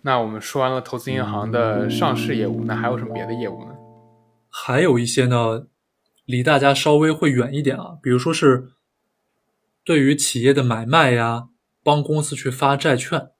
[0.03, 3.75] 那我们说完了投资银行的上市业务，那还有什么别的业务呢？
[4.49, 5.67] 还有一些呢，
[6.25, 8.71] 离大家稍微会远一点啊，比如说是
[9.83, 11.47] 对于企业的买卖呀。
[11.83, 13.31] 帮公司去发债券，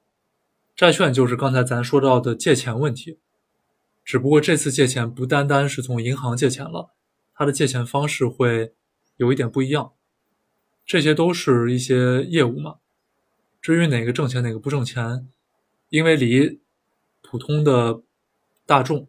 [0.76, 3.20] 债券就是刚才咱说到的借钱问题，
[4.04, 6.96] 只不过这次借钱不单单是从银行借钱了，
[7.36, 8.74] 它的借钱方式会
[9.18, 9.92] 有一点不一样。
[10.84, 12.78] 这些都是一些业务嘛。
[13.62, 15.28] 至于哪个挣钱哪个不挣钱，
[15.92, 16.60] 因为离
[17.22, 18.02] 普通的
[18.66, 19.08] 大众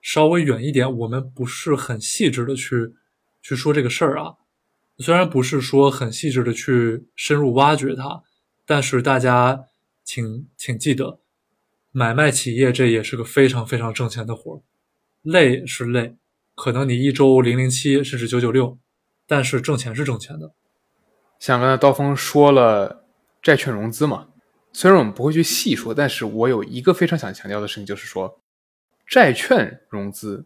[0.00, 2.92] 稍微远一点，我们不是很细致的去
[3.40, 4.34] 去说这个事儿啊。
[4.98, 8.24] 虽然不是说很细致的去深入挖掘它。
[8.64, 9.64] 但是大家
[10.04, 11.18] 请请记得，
[11.90, 14.62] 买卖企业这也是个非常非常挣钱的活儿，
[15.22, 16.16] 累是累，
[16.54, 18.78] 可能你一周零零七甚至九九六，
[19.26, 20.54] 但是挣钱是挣钱的。
[21.40, 23.04] 像刚才刀锋说了
[23.42, 24.28] 债券融资嘛，
[24.72, 28.40] 虽然我们不会去细说，但是我有一个非常想强调的事情，就是说
[29.06, 30.44] 债券融资，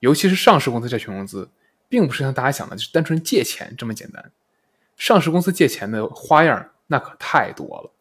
[0.00, 1.50] 尤其是上市公司债券融资，
[1.88, 4.32] 并不是像大家想的，就是单纯借钱这么简单。
[4.96, 6.70] 上市公司借钱的花样。
[6.92, 7.92] 那可太多了，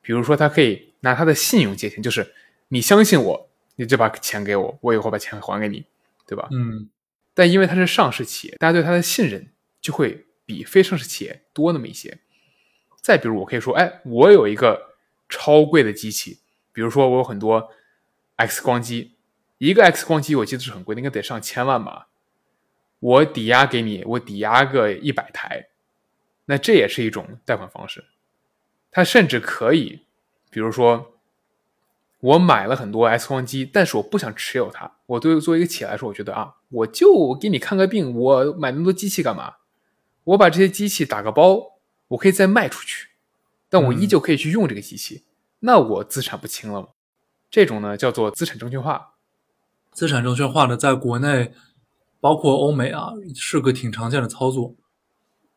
[0.00, 2.32] 比如说他可以拿他的信用借钱，就是
[2.68, 5.84] 你相信我，你就把钱给我，我以后把钱还给你，
[6.28, 6.46] 对吧？
[6.52, 6.88] 嗯。
[7.34, 9.48] 但因为它是上市企业，大家对它的信任
[9.80, 12.18] 就会比非上市企业多那么一些。
[13.02, 14.89] 再比如，我可以说，哎，我有一个
[15.30, 16.40] 超贵的机器，
[16.72, 17.70] 比如说我有很多
[18.36, 19.16] X 光机，
[19.58, 22.08] 一个 X 光机我记得是很贵，应该得上千万吧？
[22.98, 25.68] 我抵押给你，我抵押个一百台，
[26.46, 28.04] 那这也是一种贷款方式。
[28.90, 30.02] 他甚至可以，
[30.50, 31.14] 比如说，
[32.18, 34.96] 我买了很多 X 光机，但是我不想持有它。
[35.06, 39.54] 我对作为一个企业来说，我觉得啊，我就给你看个病，我买那么多机器干嘛？
[40.24, 43.09] 我把这些机器打个包，我可以再卖出去，
[43.70, 45.24] 但我依旧可以去用这个机器，
[45.60, 46.88] 那我资产不清了吗？
[47.50, 49.14] 这种呢叫做资产证券化。
[49.92, 51.54] 资产证券化呢，在国内，
[52.20, 54.74] 包括欧美啊，是个挺常见的操作。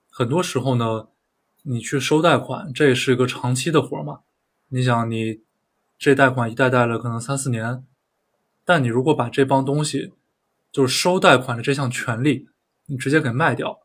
[0.09, 1.09] 很多时候呢。
[1.65, 4.19] 你去收贷款，这也是一个长期的活嘛？
[4.67, 5.43] 你想，你
[5.97, 7.85] 这贷款一贷贷了可能三四年，
[8.65, 10.11] 但你如果把这帮东西，
[10.73, 12.49] 就是收贷款的这项权利，
[12.87, 13.79] 你直接给卖掉，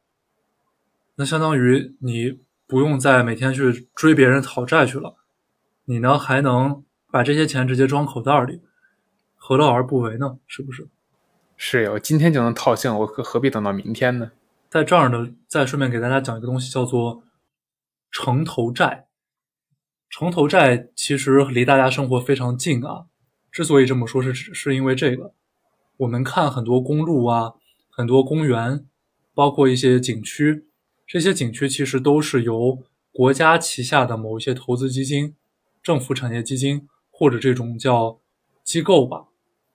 [1.15, 5.17] 那相当于你不用再每天去追别人讨债去了，
[5.87, 8.61] 你呢还能把这些钱直接装口袋里，
[9.35, 10.39] 何乐而不为呢？
[10.47, 10.87] 是不是？
[11.57, 14.31] 是呀，我今天就能套现，我何何必等到明天呢？
[14.71, 17.25] 在这儿呢，再顺便给大家讲一个东西，叫做。
[18.11, 19.07] 城投债，
[20.09, 23.05] 城投债其实离大家生活非常近啊。
[23.53, 25.35] 之所以这么说，是是因为这个，
[25.99, 27.53] 我们看很多公路啊，
[27.91, 28.87] 很多公园，
[29.35, 30.65] 包括一些景区，
[31.09, 35.35] 这些景区其实都是由国家旗下的某一些投资基金、
[35.83, 38.21] 政府产业基金或者这种叫
[38.63, 39.29] 机构吧，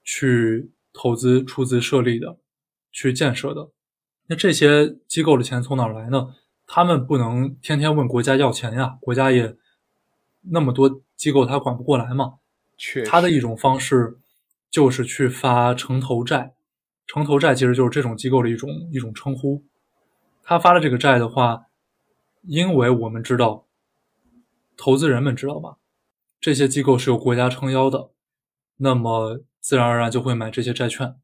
[0.04, 2.38] 去投资、出资设立的，
[2.92, 3.68] 去建设的。
[4.28, 6.36] 那这些机构的钱从哪来呢？
[6.68, 9.56] 他们不能天天问国家要钱呀，国家也
[10.42, 12.34] 那么多机构，他管不过来嘛。
[13.06, 14.18] 他的一种方式
[14.70, 16.54] 就是去发城投债，
[17.08, 19.64] 城投债其实就是这种机构的一种一种称呼。
[20.44, 21.66] 他发的这个债的话，
[22.42, 23.66] 因为我们知道，
[24.76, 25.78] 投资人们知道吧，
[26.40, 28.10] 这些机构是有国家撑腰的，
[28.76, 31.16] 那么自然而然就会买这些债券，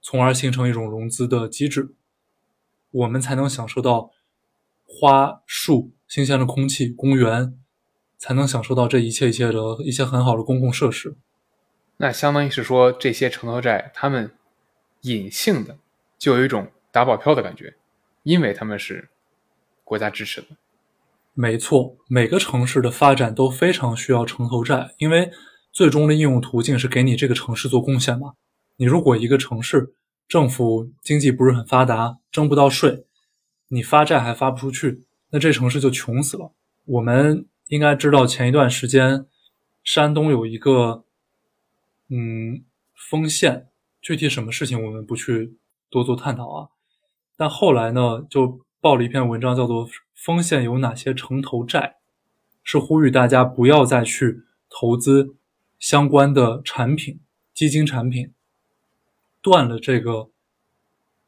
[0.00, 1.94] 从而形成一种融资的机制，
[2.90, 4.12] 我们才能享受到。
[4.94, 7.58] 花树、新鲜的空气、公园，
[8.18, 11.16] 才能享受到这一切一切的一些很好的公共设施。
[11.96, 14.30] 那相当于是说，这些城投债，他们
[15.00, 15.78] 隐性的
[16.18, 17.74] 就有一种打保票的感觉，
[18.22, 19.10] 因为他们是
[19.84, 20.48] 国家支持的。
[21.34, 25.30] 没错，每个城市的发展都非常需要城投债，因为
[25.70, 28.34] 最终的应用途径是给你这个城市做贡献嘛。
[28.76, 29.94] 你如果一个城市
[30.28, 33.06] 政府经济不是很发达，征不到税。
[33.68, 36.52] 你发债还发不出去，那这城市就穷死了。
[36.84, 39.24] 我们应该知道，前一段时间
[39.82, 41.04] 山东有一个
[42.08, 42.62] 嗯
[42.94, 43.68] 丰县，
[44.02, 45.56] 具体什么事情我们不去
[45.88, 46.68] 多做探讨啊。
[47.42, 51.80] 但后来呢，就报了一篇文章，叫做《丰县有哪些城投债》，
[52.62, 55.34] 是呼吁大家不要再去投资
[55.80, 57.18] 相关的产品、
[57.52, 58.32] 基金产品，
[59.40, 60.30] 断了这个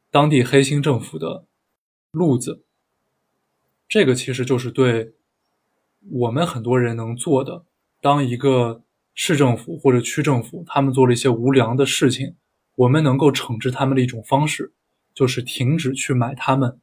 [0.09, 1.43] 当地黑心政府的
[2.11, 2.63] 路子。
[3.85, 5.15] 这个其实就是对
[6.13, 7.65] 我们很多人能做的。
[7.99, 12.37] 当一个市政府或者区政府他们做了一些无良的事情，
[12.75, 14.71] 我们能够惩治他们的一种方式。
[15.15, 16.79] 就是停止去买他们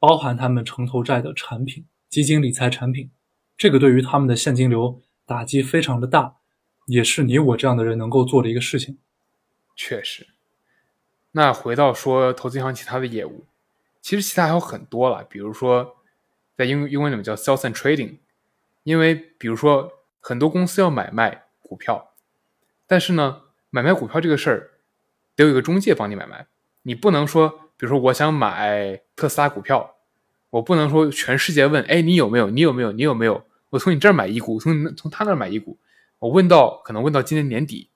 [0.00, 3.10] 包含他们城投债的产品、基金理财产品，
[3.56, 6.34] 这个对于他们的现金流打击非常的大，
[6.86, 8.98] 也是你我这样的人能够做的一个事情。
[9.76, 10.26] 确实。
[11.30, 13.46] 那回到说投资银行其他的业务，
[14.00, 15.96] 其实其他还有很多了，比如说
[16.56, 18.18] 在英英文里面叫 sales and trading，
[18.82, 22.14] 因为比如说很多公司要买卖股票，
[22.86, 24.70] 但是呢，买卖股票这个事儿
[25.36, 26.48] 得有一个中介帮你买卖，
[26.82, 27.60] 你不能说。
[27.76, 29.96] 比如说，我想买特斯拉股票，
[30.50, 32.48] 我不能说全世界问，哎，你有没有？
[32.50, 32.92] 你有没有？
[32.92, 33.44] 你有没有？
[33.70, 35.78] 我从你这儿买一股，从你从他那儿买一股，
[36.18, 37.90] 我问到可能问到今年年底，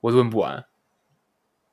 [0.00, 0.64] 我都问不完，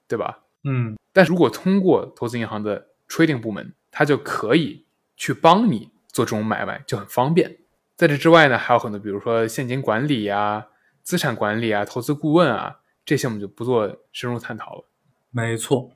[0.08, 0.39] 对吧？
[0.64, 0.98] 嗯。
[1.14, 4.86] 但如果通过投资银行的 trading 部门，他就可以
[5.18, 7.58] 去帮你做这种买卖，就很方便。
[7.96, 10.68] 在这之外呢，还有很多，比如说现金管理啊、
[11.02, 14.86] 资产管理啊、投资顾问啊，这些我们就不做深入探讨了。
[15.32, 15.92] 没错。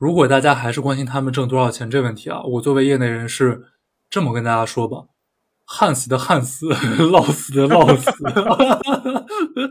[0.00, 3.66] 如果大家还是关心他们挣多少钱这问题啊，我作为业内人士
[4.08, 5.04] 这么跟大家说吧：
[5.66, 8.10] 旱死的旱死， 涝死的涝死。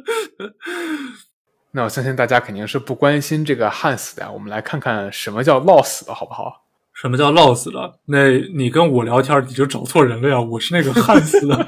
[1.73, 6.63] 那我相信大家肯定是不关心这个旱死的，我们来看看什么叫涝死的，好不好？
[6.93, 7.97] 什么叫涝死的？
[8.05, 10.39] 那你跟我聊天你就找错人了呀！
[10.39, 11.65] 我是那个旱死的。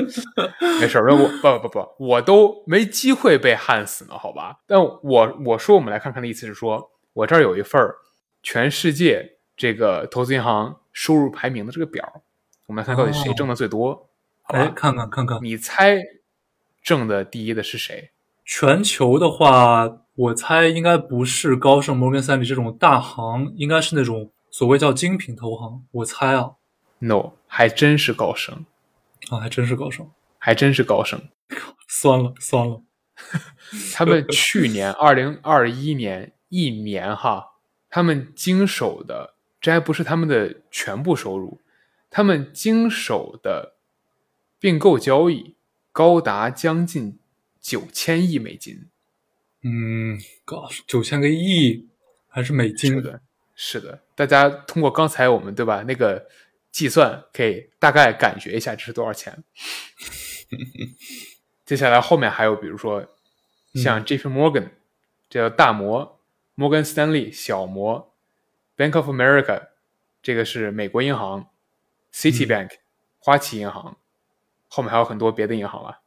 [0.80, 4.60] 没事，我不不不，我都没机会被旱死呢，好吧？
[4.66, 6.90] 但我我说我们来看看的意思是说。
[7.16, 7.80] 我这儿有一份
[8.42, 12.22] 全世界这个投资银行收入排名的这个表，
[12.66, 14.10] 我们来看到底谁挣的最多。
[14.48, 15.98] 哎，看看看看，你猜
[16.82, 18.10] 挣的第一的是谁？
[18.44, 25.86] 全球的话，我猜应该不是高盛、摩根斯坦利这种大行，应该是那种所谓叫精品投行。
[25.92, 26.56] 我猜啊
[26.98, 28.66] ，no，还真是高盛
[29.30, 31.18] 啊，还真是高盛，还真是高盛。
[31.88, 32.82] 酸了酸了，
[33.96, 36.34] 他们去年二零二一年。
[36.48, 37.54] 一年哈，
[37.88, 41.60] 他们经手的这还不是他们的全部收入，
[42.10, 43.76] 他们经手的
[44.58, 45.56] 并购交易
[45.92, 47.18] 高达将近
[47.60, 48.88] 九千亿美金。
[49.62, 51.88] 嗯，高九千个亿
[52.28, 52.94] 还是美金？
[52.94, 53.20] 是的，
[53.54, 54.00] 是的。
[54.14, 56.28] 大家通过刚才我们对吧那个
[56.70, 59.42] 计算，可以大概感觉一下这是多少钱。
[61.64, 63.04] 接下来后面还有，比如说
[63.74, 64.28] 像 J.P.
[64.28, 64.68] Morgan，
[65.28, 66.15] 这叫大摩。
[66.58, 68.14] 摩根斯坦利、小摩、
[68.78, 69.68] Bank of America，
[70.22, 71.50] 这个是美国银行
[72.14, 72.70] ；Citibank，
[73.18, 73.98] 花旗银行，
[74.66, 76.00] 后面还有很多别的银行了。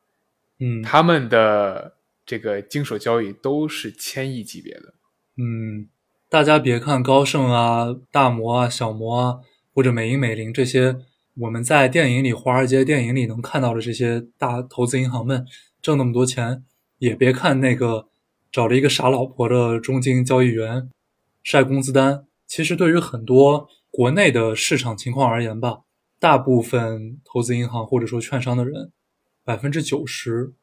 [0.57, 4.95] 嗯，他们的这个经手交易都是千亿级别的。
[5.37, 5.87] 嗯，
[6.27, 9.39] 大家别看高盛啊、大摩啊、小摩啊，
[9.75, 10.95] 或者美银美林这些，
[11.35, 15.45] 我们在电影里、华尔街电影里能看到的这些大投资银行们
[15.79, 16.65] 挣那么多钱，
[16.97, 18.07] 也别看那个。
[18.51, 20.89] 找了一个傻老婆的中金交易员
[21.43, 25.81] 晒工资单，其实对于很多国内的市场情况而言吧，
[26.19, 28.91] 大部分投资银行或者说券商的人，
[29.43, 30.53] 百分之九十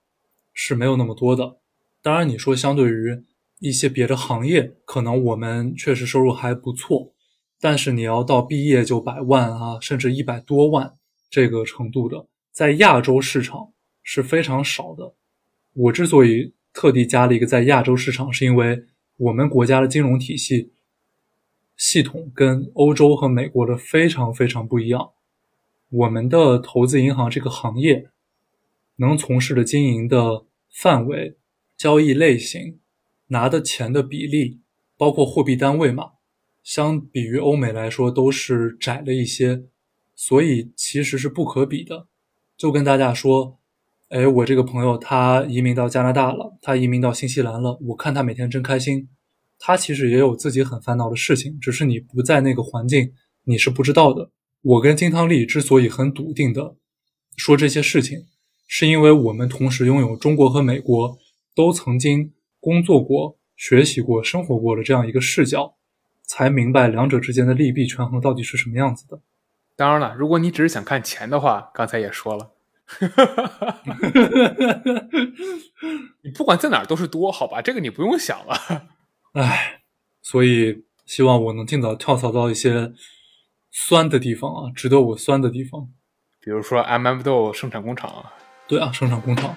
[0.53, 1.59] 是没有那么多的。
[2.03, 3.23] 当然，你说相对于
[3.61, 7.13] 一些别的行业，可能我们确实收入还不错，
[7.61, 10.93] 但是你要到毕业就百万啊，甚至一百多万
[11.31, 13.73] 这个程度的，在亚洲市场
[14.03, 15.15] 是非常少的。
[15.73, 16.53] 我之所以。
[16.77, 18.85] 特地加了一个在亚洲市场，是因为
[19.17, 20.73] 我们国家的金融体系
[21.75, 25.13] 系统跟欧洲和美国的非常非常不一样。
[25.89, 28.11] 我们的投资银行这个行业
[28.97, 31.39] 能从事的经营的范围、
[31.79, 32.79] 交易类型、
[33.29, 34.61] 拿的钱的比例，
[34.99, 36.11] 包括货币单位嘛，
[36.63, 39.65] 相比于欧美来说都是窄了一些，
[40.15, 42.07] 所以其实是不可比的。
[42.55, 43.59] 就跟大家说。
[44.09, 47.77] 哎，我这个朋友他移民到加拿大了，他移民到新西兰了。
[47.89, 49.09] 我看他每天真开心。
[49.59, 53.13] 他其实也有自己很烦恼的事情，只是你不在那个环境，
[53.45, 54.31] 你是不知道的。
[54.63, 56.77] 我跟金汤力之所以很笃定的
[57.37, 58.27] 说这些事情，
[58.67, 61.17] 是因为我们同时拥有中国和美国
[61.55, 65.75] 都曾经工作过、学习过、生活过的这样一个视角，
[66.23, 69.21] 才明白两者之间的利弊权衡到底是什么样子的。
[69.75, 72.51] 当然了，如果你只是想看钱的话，刚才也说了，
[76.23, 77.61] 你不管在哪儿都是多，好吧？
[77.61, 78.89] 这个你不用想了。
[79.33, 79.83] 唉，
[80.23, 82.93] 所以希望我能尽早跳槽到一些
[83.71, 85.89] 酸的地方啊，值得我酸的地方。
[86.41, 88.25] 比如说 M M 豆生产工厂，
[88.69, 89.55] 对啊，生产工厂。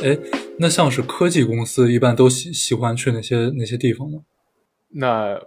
[0.00, 0.16] 哎，
[0.58, 4.18] 那像是科技公司，一般都喜喜欢去哪些哪些地方呢？
[4.90, 5.40] 那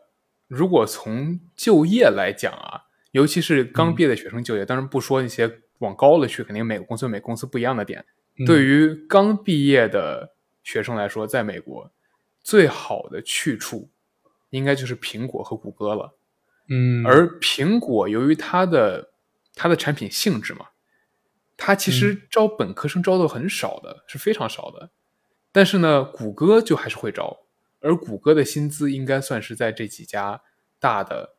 [0.51, 2.81] 如果从就业来讲啊，
[3.11, 8.03] 尤其是刚毕业的学生就业，当然不说那些往高了去，肯定每个公司有每个公司不一样的点。
[8.45, 11.89] 对于刚毕业的学生来说，在美国
[12.43, 13.89] 最好的去处
[14.49, 16.17] 应该就是苹果和谷歌了。
[16.67, 19.13] 嗯，而苹果由于它的
[19.55, 20.65] 它的产品性质嘛。
[21.55, 24.89] 它其实招本科生招的很少的，是非常少的。
[25.51, 27.40] 但是呢，谷歌就还是会招，
[27.81, 30.41] 而谷歌的薪资应该算是在这几家
[30.79, 31.35] 大的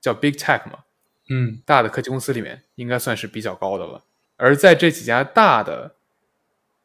[0.00, 0.80] 叫 Big Tech 嘛，
[1.30, 4.04] 嗯，大的科技公司里面应该算是比较高的了。
[4.36, 5.94] 而在这几家大的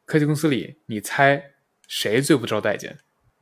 [0.06, 1.52] 科技公司里，你猜
[1.86, 2.98] 谁最不招待见？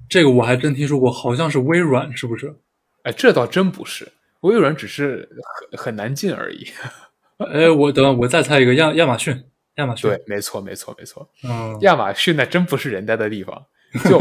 [0.08, 2.56] 这个我还真听说过，好像是微软，是不是？
[3.02, 5.28] 哎，这倒真不是，微软只是
[5.70, 6.66] 很很难进而已。
[7.38, 9.44] 哎，我等我再猜一个亚亚马逊，
[9.74, 11.30] 亚马逊对，没错，没错，没错。
[11.44, 13.66] 嗯，亚马逊那真不是人待的地方。
[14.04, 14.18] 就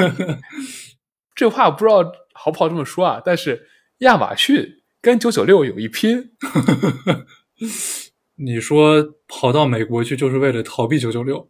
[1.38, 3.22] 这话不知道好不好这么说啊？
[3.24, 3.68] 但是
[4.00, 6.32] 亚马逊跟九九六有一拼。
[8.40, 11.50] 你说跑到美国去就是为了逃避九九六，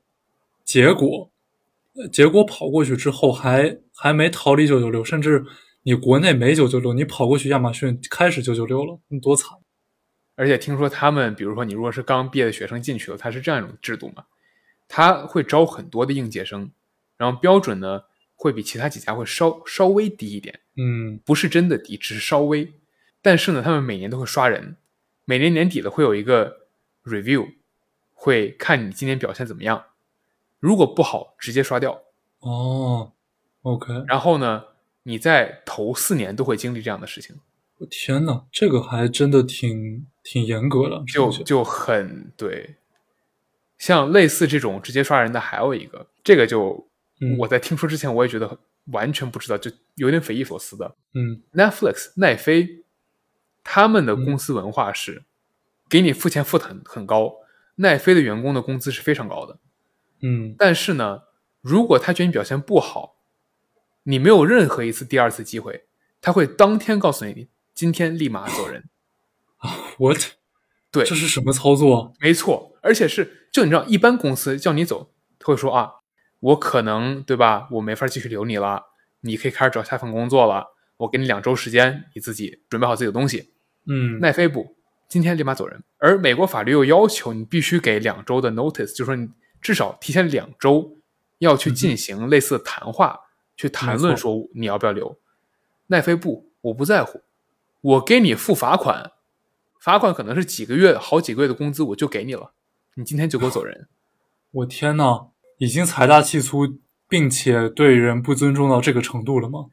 [0.66, 1.32] 结果
[2.12, 5.46] 结果跑过去之后还还没逃离九九六，甚至
[5.84, 9.58] 你国内没九九六，你跑过去亚马逊开始九九六了，你多惨！
[10.36, 14.26] 而且听说他们，比如说你如果是刚毕业的学生进去了，他是这样一种制度嘛，
[14.90, 16.72] 他会招很多的应届生，
[17.18, 18.02] 然后标准呢
[18.38, 22.72] 会比其他几家会稍稍微低一点，嗯，不是真的低，只是稍微。
[23.22, 24.78] 但是呢，他们每年都会刷人，
[25.26, 26.68] 每年年底了会有一个
[27.04, 27.56] review，
[28.14, 29.88] 会看你今年表现怎么样，
[30.62, 32.04] 如果不好直接刷掉。
[32.40, 33.12] 哦
[33.64, 34.06] ，OK。
[34.08, 34.64] 然后呢，
[35.04, 37.36] 你在头四年都会经历这样的事情。
[37.80, 40.08] 我天呐，这个还真的挺。
[40.30, 42.76] 挺严格的，就就很对。
[43.78, 46.87] 像类似这种直接刷人的，还有一个，这个就
[47.40, 48.60] 我在听说之前，我也觉得
[48.92, 50.96] 完全不知道，就有点匪夷所思的。
[51.14, 52.84] 嗯，Netflix 奈飞
[53.64, 55.24] 他们的公司文化是
[55.90, 57.38] 给你付钱付的很很高，
[57.76, 59.60] 奈飞的员工的工资是非常高的。
[60.22, 61.24] 嗯，但是呢，
[61.62, 63.18] 如果他觉得你表现不好，
[64.04, 65.86] 你没有任何一次第二次机会，
[66.22, 68.86] 他会当天告诉你，今天立马走人。
[69.98, 70.22] What？
[70.92, 72.14] 对，这是什么操作？
[72.20, 75.92] 没错，而且是就你知道，一般公司叫你走，他会说啊，
[76.40, 78.84] 我可能对吧，我没法继续留你了，
[79.22, 80.68] 你可以开始找下份工作了，
[80.98, 83.54] 我给你两周时间，你自己准备好自己的东西。
[83.86, 84.76] 嗯，奈飞不，
[85.08, 85.84] 今天立马走人。
[85.98, 89.30] 而美国法律又要求你必须给两周的 notice，就是说你
[89.62, 90.98] 至少提前两周
[91.40, 93.20] 要去进行类似的谈话，
[93.56, 95.18] 去谈论说你要不要留。
[95.88, 97.22] 奈飞不，我不在乎，
[97.82, 99.12] 我给你付罚款。
[99.80, 102.52] 罚款可能是几个月、好几个月的工资，我就给你了。
[102.96, 103.88] 你今天就给我走人！
[104.52, 105.28] 我天呐，
[105.58, 109.68] 已经财大气粗，并且对人不尊重到这个程度了吗？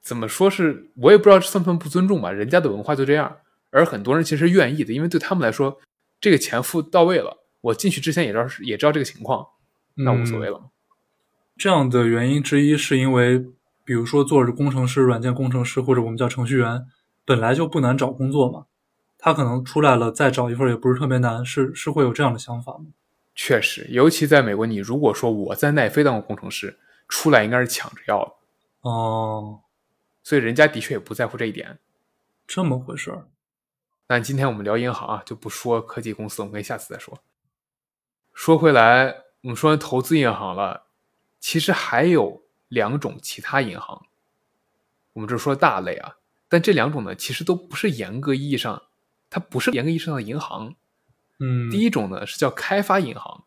[0.00, 2.32] 怎么说是我也不知道算不算不尊重吧。
[2.32, 3.36] 人家的文化就这样，
[3.70, 5.78] 而很多人其实愿意的，因为对他们来说，
[6.20, 9.46] 这个钱付到位了，我进去之前也知道也知道这个情况，
[9.96, 10.70] 那无所谓了。
[11.58, 13.38] 这样的原因之一是因为，
[13.84, 16.86] 比如说做工程师、软件工程师或者我们叫程序员，
[17.26, 18.64] 本来就不难找工作嘛。
[19.18, 22.86] 他可能出来了，再找一份也不是特别难，是是会有这样的想法吗？
[23.42, 26.78] 确实，尤其在美国，你如果说我在奈飞当过工程师，
[27.08, 28.34] 出来应该是抢着要的
[28.82, 29.62] 哦，
[30.22, 31.78] 所以人家的确也不在乎这一点。
[32.46, 33.26] 这么回事儿。
[34.06, 37.22] 但今天我们聊银行啊，就不说科技公司，我们可以下次再说。
[38.34, 39.06] 说回来，
[39.40, 40.88] 我们说完投资银行了，
[41.40, 44.02] 其实还有两种其他银行，
[45.14, 46.16] 我们这说大类啊，
[46.46, 48.82] 但这两种呢，其实都不是严格意义上。
[49.30, 50.74] 它不是严格意义上的银行，
[51.70, 53.44] 第一种呢是叫开发银行。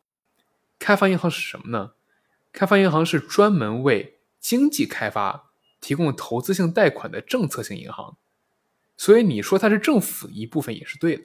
[0.79, 1.93] 开发银行是什么呢？
[2.51, 8.17] 开发银行是专门为经济开发提供投资性贷款的政策性银行。
[8.97, 11.23] 所以你说它是政府一部分也是对的。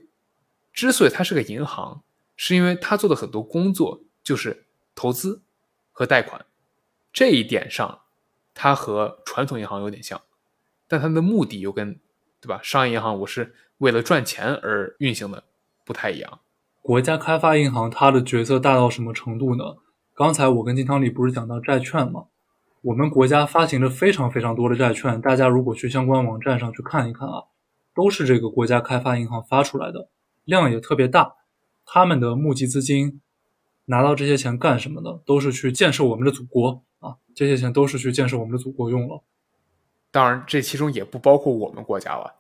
[0.73, 2.03] 之所以它是个银行，
[2.37, 5.43] 是因为它做的很多工作就是投资
[5.91, 6.47] 和贷款。
[7.13, 8.03] 这一点上，
[8.55, 10.23] 它和传统银行有点像，
[10.87, 11.99] 但它的目的又跟
[12.41, 12.61] 对吧？
[12.63, 13.55] 商业银行我是。
[13.79, 15.45] 为了赚钱而运行的
[15.85, 16.41] 不太一样。
[16.89, 19.77] 国家开发银行它的角色大到什么程度呢？
[20.15, 22.29] 刚才我跟金汤力不是讲到债券吗？
[22.81, 27.43] 我们国家发行了非常非常多的债券，大家如果去相关网站上去看一看啊，
[27.95, 30.09] 都是这个国家开发银行发出来的，
[30.47, 31.35] 量也特别大。
[31.85, 33.21] 他们的募集资金，
[33.85, 35.21] 拿到这些钱干什么呢？
[35.27, 37.17] 都是去建设我们的祖国啊！
[37.35, 39.23] 这些钱都是去建设我们的祖国用了。
[40.11, 42.37] 当然，这其中也不包括我们国家了，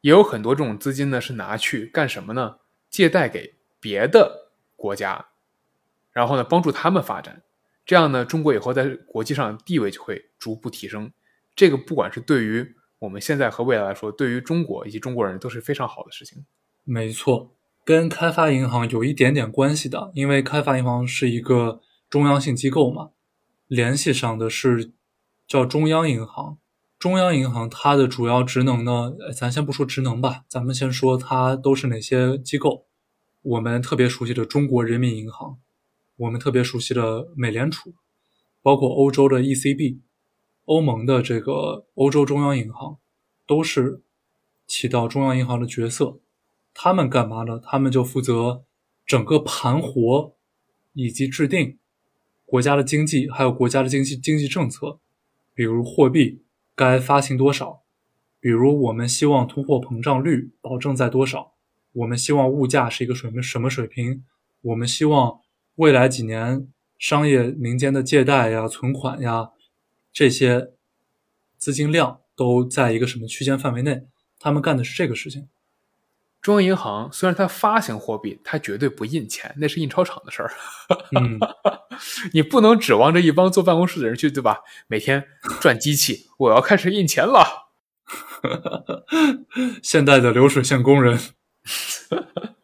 [0.00, 2.58] 也有很多这种资金呢，是拿去干什么呢？
[2.88, 5.26] 借贷给别的国家，
[6.12, 7.42] 然后呢，帮助他们发展。
[7.86, 11.10] 这样呢，中国以后在国际上地位就会逐步提升。
[11.56, 16.44] 这个不管是对于我们现在和未来来说，对于中国以及中国人都是非常好的事情。
[16.84, 23.10] 没错，跟开发银行有一点点关系的，因为开发银行是一个中央性机构嘛，
[23.66, 24.92] 联系上的是
[25.46, 26.58] 叫中央银行。
[26.98, 32.86] 中央银行它的主要职能呢，咱先不说职能吧，咱们先说它都是哪些机构。
[33.42, 35.58] 我们特别熟悉的中国人民银行，
[36.16, 37.94] 我们特别熟悉的美联储，
[38.62, 40.00] 包括欧洲的 ECB，
[40.66, 42.98] 欧盟的这个欧洲中央银行，
[43.46, 44.02] 都是
[44.66, 46.20] 起到中央银行的角色。
[46.74, 47.58] 他们干嘛呢？
[47.58, 48.64] 他们就负责
[49.04, 50.36] 整个盘活
[50.92, 51.78] 以及制定
[52.44, 55.00] 国家的经济，还有国家的经济经济政策，
[55.54, 56.42] 比如货币。
[56.76, 57.82] 该发行多少？
[58.40, 61.49] 比如，我们希望通货膨胀率保证在多少？
[61.92, 64.24] 我们希望物价是一个什么什么水平？
[64.62, 65.40] 我们希望
[65.76, 66.68] 未来几年
[66.98, 69.50] 商业民间的借贷呀、存款呀
[70.12, 70.72] 这些
[71.56, 74.02] 资金量都在一个什么区间范围内？
[74.38, 75.48] 他们干的是这个事情。
[76.40, 80.50] 中央银行虽然它发行货币，它绝对不印钱，那是印钞厂的事儿。
[81.14, 81.38] 嗯，
[82.32, 84.60] 你不能指望这一帮坐办公室的人去，对吧？
[84.86, 85.24] 每天
[85.60, 87.70] 转机器，我要开始印钱了。
[89.82, 91.18] 现代的流水线工人。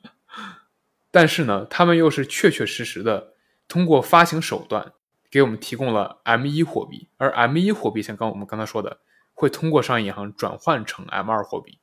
[1.10, 3.34] 但是呢，他们又是确确实实的
[3.68, 4.92] 通过发行手段
[5.30, 9.00] 给我们提供了 M 一货币，而 M 一货币像刚我们刚才说的，
[9.32, 11.78] 会通过商业银行转换成 M 二货币。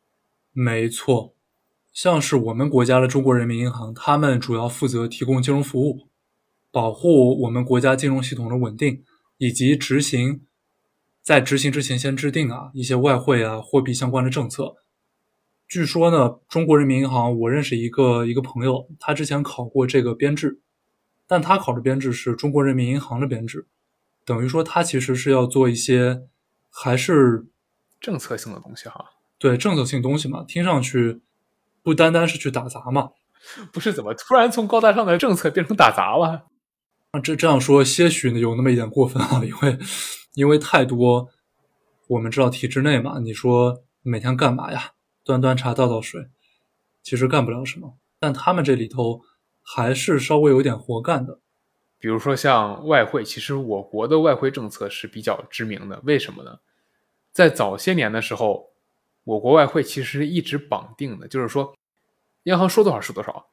[0.51, 1.35] 没错。
[1.91, 6.09] 像是我们国家的中国人民银行，他们主要负责提供金融服务，
[6.71, 9.03] 保护我们国家金融系统的稳定，
[9.37, 10.41] 以及执行
[11.21, 14.77] 在执行之前先制定啊一些外汇啊货币相关的政策。
[15.67, 20.59] 据说呢，中国人民银行，我认识一个一个朋友，他之前考过这个编制，
[21.27, 23.67] 但他考的编制是中国人民银行的编制，
[24.25, 26.23] 等于说他其实是要做一些
[26.69, 27.45] 还是
[27.99, 29.05] 政策性的东西哈。
[29.39, 31.21] 对政策性东西嘛，听上去。
[31.85, 33.09] 不单单是去打杂嘛？
[33.73, 36.45] 不是怎么突然从高大上的政策变成打杂了？
[37.11, 39.77] 啊，这这样说些许呢有那么一点过分啊，因为
[40.35, 41.27] 因为太多，
[42.07, 44.91] 我们知道体制内嘛，你说每天干嘛呀？
[45.23, 46.27] 端端茶倒倒水，
[47.01, 47.97] 其实干不了什么。
[48.19, 49.21] 但他们这里头
[49.61, 51.39] 还是稍微有点活干的，
[51.99, 56.01] 比如说像外汇，其实我国的外汇政策是比较知名的。
[56.03, 56.59] 为什么呢？
[57.31, 58.71] 在早些年的时候。
[59.25, 61.77] 我国外汇其实一直绑定的，就是说，
[62.43, 63.47] 央行说多少是多少，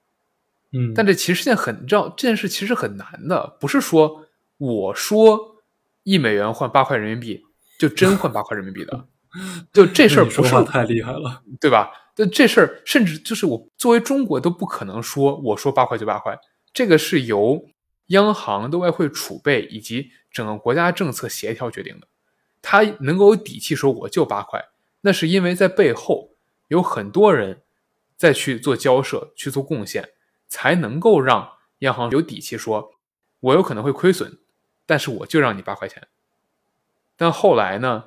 [0.73, 5.63] 嗯，但这其实是件很，知道这件事其实很难的，不是说我说
[6.03, 7.45] 一美元换八块人民币
[7.79, 9.07] 就真换八块人民币的，
[9.73, 11.91] 就这事儿不是太厉害了， 对吧？
[12.15, 16.39] 这这事儿甚至就是我作为中国都不可能说我说八块就八块，
[16.73, 17.67] 这个是由
[18.09, 22.09] 央行的外汇储备以及整个国家政策协调决定的，
[22.61, 24.67] 他能够有底气说我就八块。
[25.03, 26.37] 那是因为在背后
[26.69, 27.63] 有很多人
[28.17, 30.11] 在去做交涉、去做贡献，
[30.47, 32.91] 才能够让央行有底气说，
[33.41, 34.39] 我有可能会亏损，
[34.85, 36.09] 但是我就让你八块钱。
[37.17, 38.05] 但后来呢，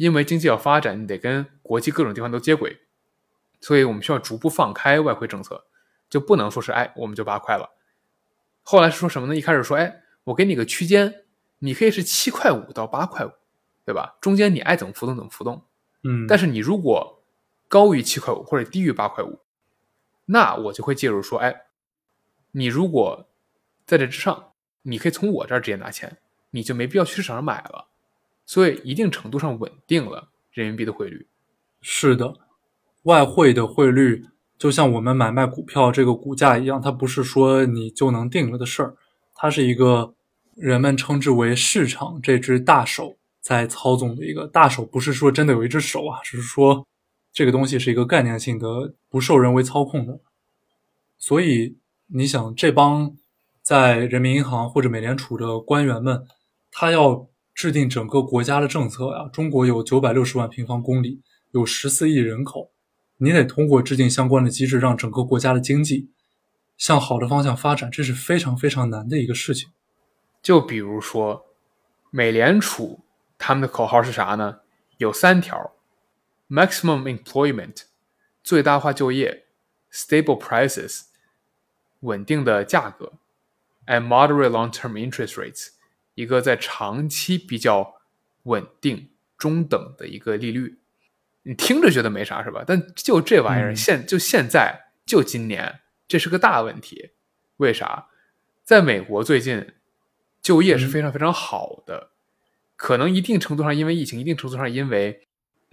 [0.00, 2.80] 因为经济要发展，你得跟国际各种地方都接轨，
[3.60, 5.66] 所以我们需要逐步放开外汇政策，
[6.08, 7.68] 就不能说是哎我们就八块了。
[8.62, 9.36] 后来是说什么呢？
[9.36, 11.26] 一开始说哎我给你个区间，
[11.58, 13.30] 你可以是七块五到八块五，
[13.84, 14.16] 对吧？
[14.22, 15.66] 中间你爱怎么浮动怎么浮动。
[16.02, 17.22] 嗯，但是你如果
[17.68, 19.40] 高于七块五或者低于八块五，
[20.24, 21.66] 那我就会介入说，哎，
[22.52, 23.28] 你如果
[23.84, 26.16] 在这之上，你可以从我这儿直接拿钱，
[26.52, 27.88] 你就没必要去市场上买了，
[28.50, 31.28] 所以一定程度上稳定了人民币的汇率。
[31.82, 32.34] 是的，
[33.04, 34.24] 外汇的汇率
[34.58, 38.96] 就像我们买卖股票这个股价一样，它不是说你就能定了的事儿，
[39.36, 40.16] 它是一个
[40.56, 43.16] 人们称之为市场这只大手。
[43.40, 46.86] 在操纵的一个大手，不是说真的有一只手啊，只是说
[47.32, 50.20] 这个东西是一个概念性的，不受人为操控的。
[51.18, 51.78] 所以
[52.08, 53.16] 你想，这帮
[53.62, 56.22] 在人民银行或者美联储的官员们，
[56.70, 57.29] 他要
[57.60, 59.28] 制定整个国家的政策呀。
[59.30, 62.70] 中国有九百六十万平方公里，有十四亿人口，
[63.18, 66.08] 你得通过制定相关的机制，让整个国家的经济
[66.78, 69.68] 向好的方向发展，这是非常非常难的一个事情。
[70.42, 71.46] 就比如说。
[72.12, 73.04] 美联储
[73.38, 74.62] 他们的口号是啥呢？
[74.96, 75.76] 有三条
[76.48, 77.82] ：maximum employment，
[78.42, 79.44] 最大化就业
[79.92, 81.02] ；stable prices，
[82.00, 83.12] 稳定的价格
[83.86, 85.68] ；and moderate long-term interest rates，
[86.14, 87.94] 一个在长期比较
[88.44, 90.78] 稳定、中等的一个利率。
[91.42, 92.62] 你听着觉得没啥是吧？
[92.66, 97.12] 但就这玩意儿，嗯现就现在就今年，这是个大问题。
[97.56, 98.08] 为啥？
[98.62, 99.74] 在美国最近
[100.42, 102.10] 就业是非常非常好的，
[102.76, 105.26] 可能一定程度上因为疫情，一定程度上因为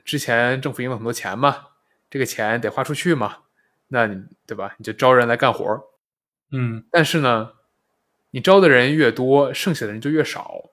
[0.03, 1.67] 之前政府赢了很多钱嘛，
[2.09, 3.39] 这个钱得花出去嘛，
[3.89, 4.73] 那你对吧？
[4.77, 5.81] 你就招人来干活儿。
[6.51, 7.51] 嗯但是呢，
[8.37, 10.69] 你招的人越多，剩下的人就越少。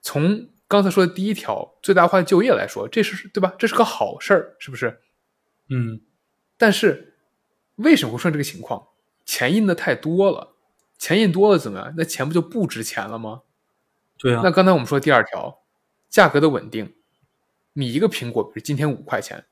[0.00, 3.52] 从刚才说的第一条最大化就业来说，这是对吧？
[3.58, 4.98] 这是个好事儿，是不是？
[5.68, 6.00] 嗯
[6.56, 7.18] 但是
[7.74, 8.88] 为什么会出现这个情况？
[9.26, 10.54] 钱印的太多了，
[10.96, 11.92] 钱印多了怎么样？
[11.98, 13.42] 那钱不就不值钱了吗？
[14.16, 15.58] 对啊那，刚才我们说第二条，
[16.08, 16.94] 价格的稳定，
[17.74, 19.44] 你一个苹果，比如今天五块钱，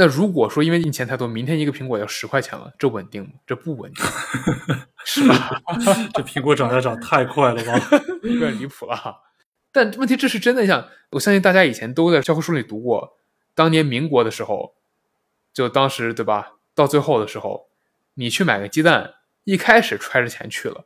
[0.00, 3.30] 那如果说因为印钱太多，明天一个苹果要十块钱了，这稳定吗？
[3.44, 4.06] 这不稳定，
[5.04, 5.60] 是吧？
[6.14, 7.72] 这苹果涨价涨太快了吧？
[8.22, 8.96] 有点离谱了。
[9.72, 13.18] 但问题这是真的，像我相信大家以前都在教科书里读过，
[13.56, 14.76] 当年民国的时候，
[15.52, 16.52] 就当时对吧？
[16.76, 17.66] 到最后的时候，
[18.14, 20.84] 你去买个鸡蛋，一开始揣着钱去了，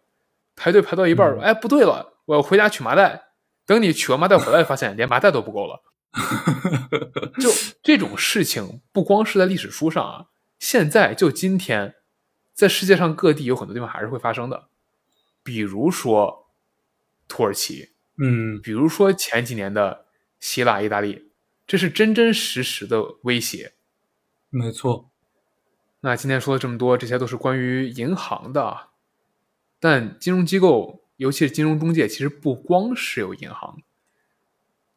[0.57, 3.25] 排队排到一半哎，不对了，我要回家取麻袋。
[3.67, 5.83] 等你取完麻袋回来，发现连麻袋都不够了。
[7.41, 7.51] 就
[7.83, 10.27] 这种事情，不光是在历史书上啊，
[10.59, 11.95] 现在就今天，
[12.53, 14.69] 在世界上各地有很多地方还是会发生的。
[15.43, 16.51] 比如说
[17.27, 20.07] 土耳其，嗯比如说前几年的
[20.39, 21.33] 希腊、意大利，
[21.67, 23.73] 这是真真实实的威胁。
[24.51, 25.11] 没错，
[26.01, 28.91] 那今天说了这么多，这些都是关于银行的啊，
[29.81, 33.83] 但金融机构，尤其是金融中介，其实不光是有银行，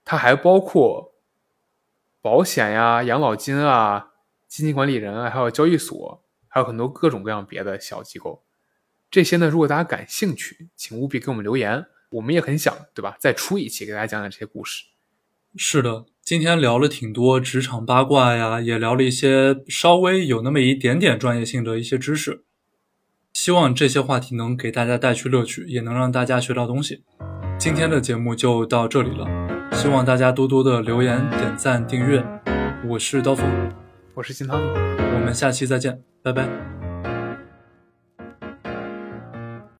[0.06, 1.16] 它还包括
[2.22, 4.12] 保险呀、养老金啊、
[4.48, 8.44] 基金管理人啊，还有交易所，还有很多各种各样别的小机构。
[9.12, 13.18] 这些呢，如果大家感兴趣，请务必给我们留言，我们也很想，对吧？
[13.20, 14.86] 再出一期给大家讲讲这些故事。
[15.56, 22.44] 是的，今天聊了挺多职场八卦呀，也聊了一些稍微有那么一点点专业性的一些知识。
[23.32, 27.04] 希望这些话题能给大家带去乐趣，也能让大家学到东西。
[27.58, 29.26] 今天的节目就到这里了，
[29.76, 32.24] 希望大家多多的留言、点赞、订阅。
[32.88, 33.46] 我是刀锋，
[34.14, 34.68] 我是金汤米。
[34.68, 36.75] 我们下期再见，拜拜。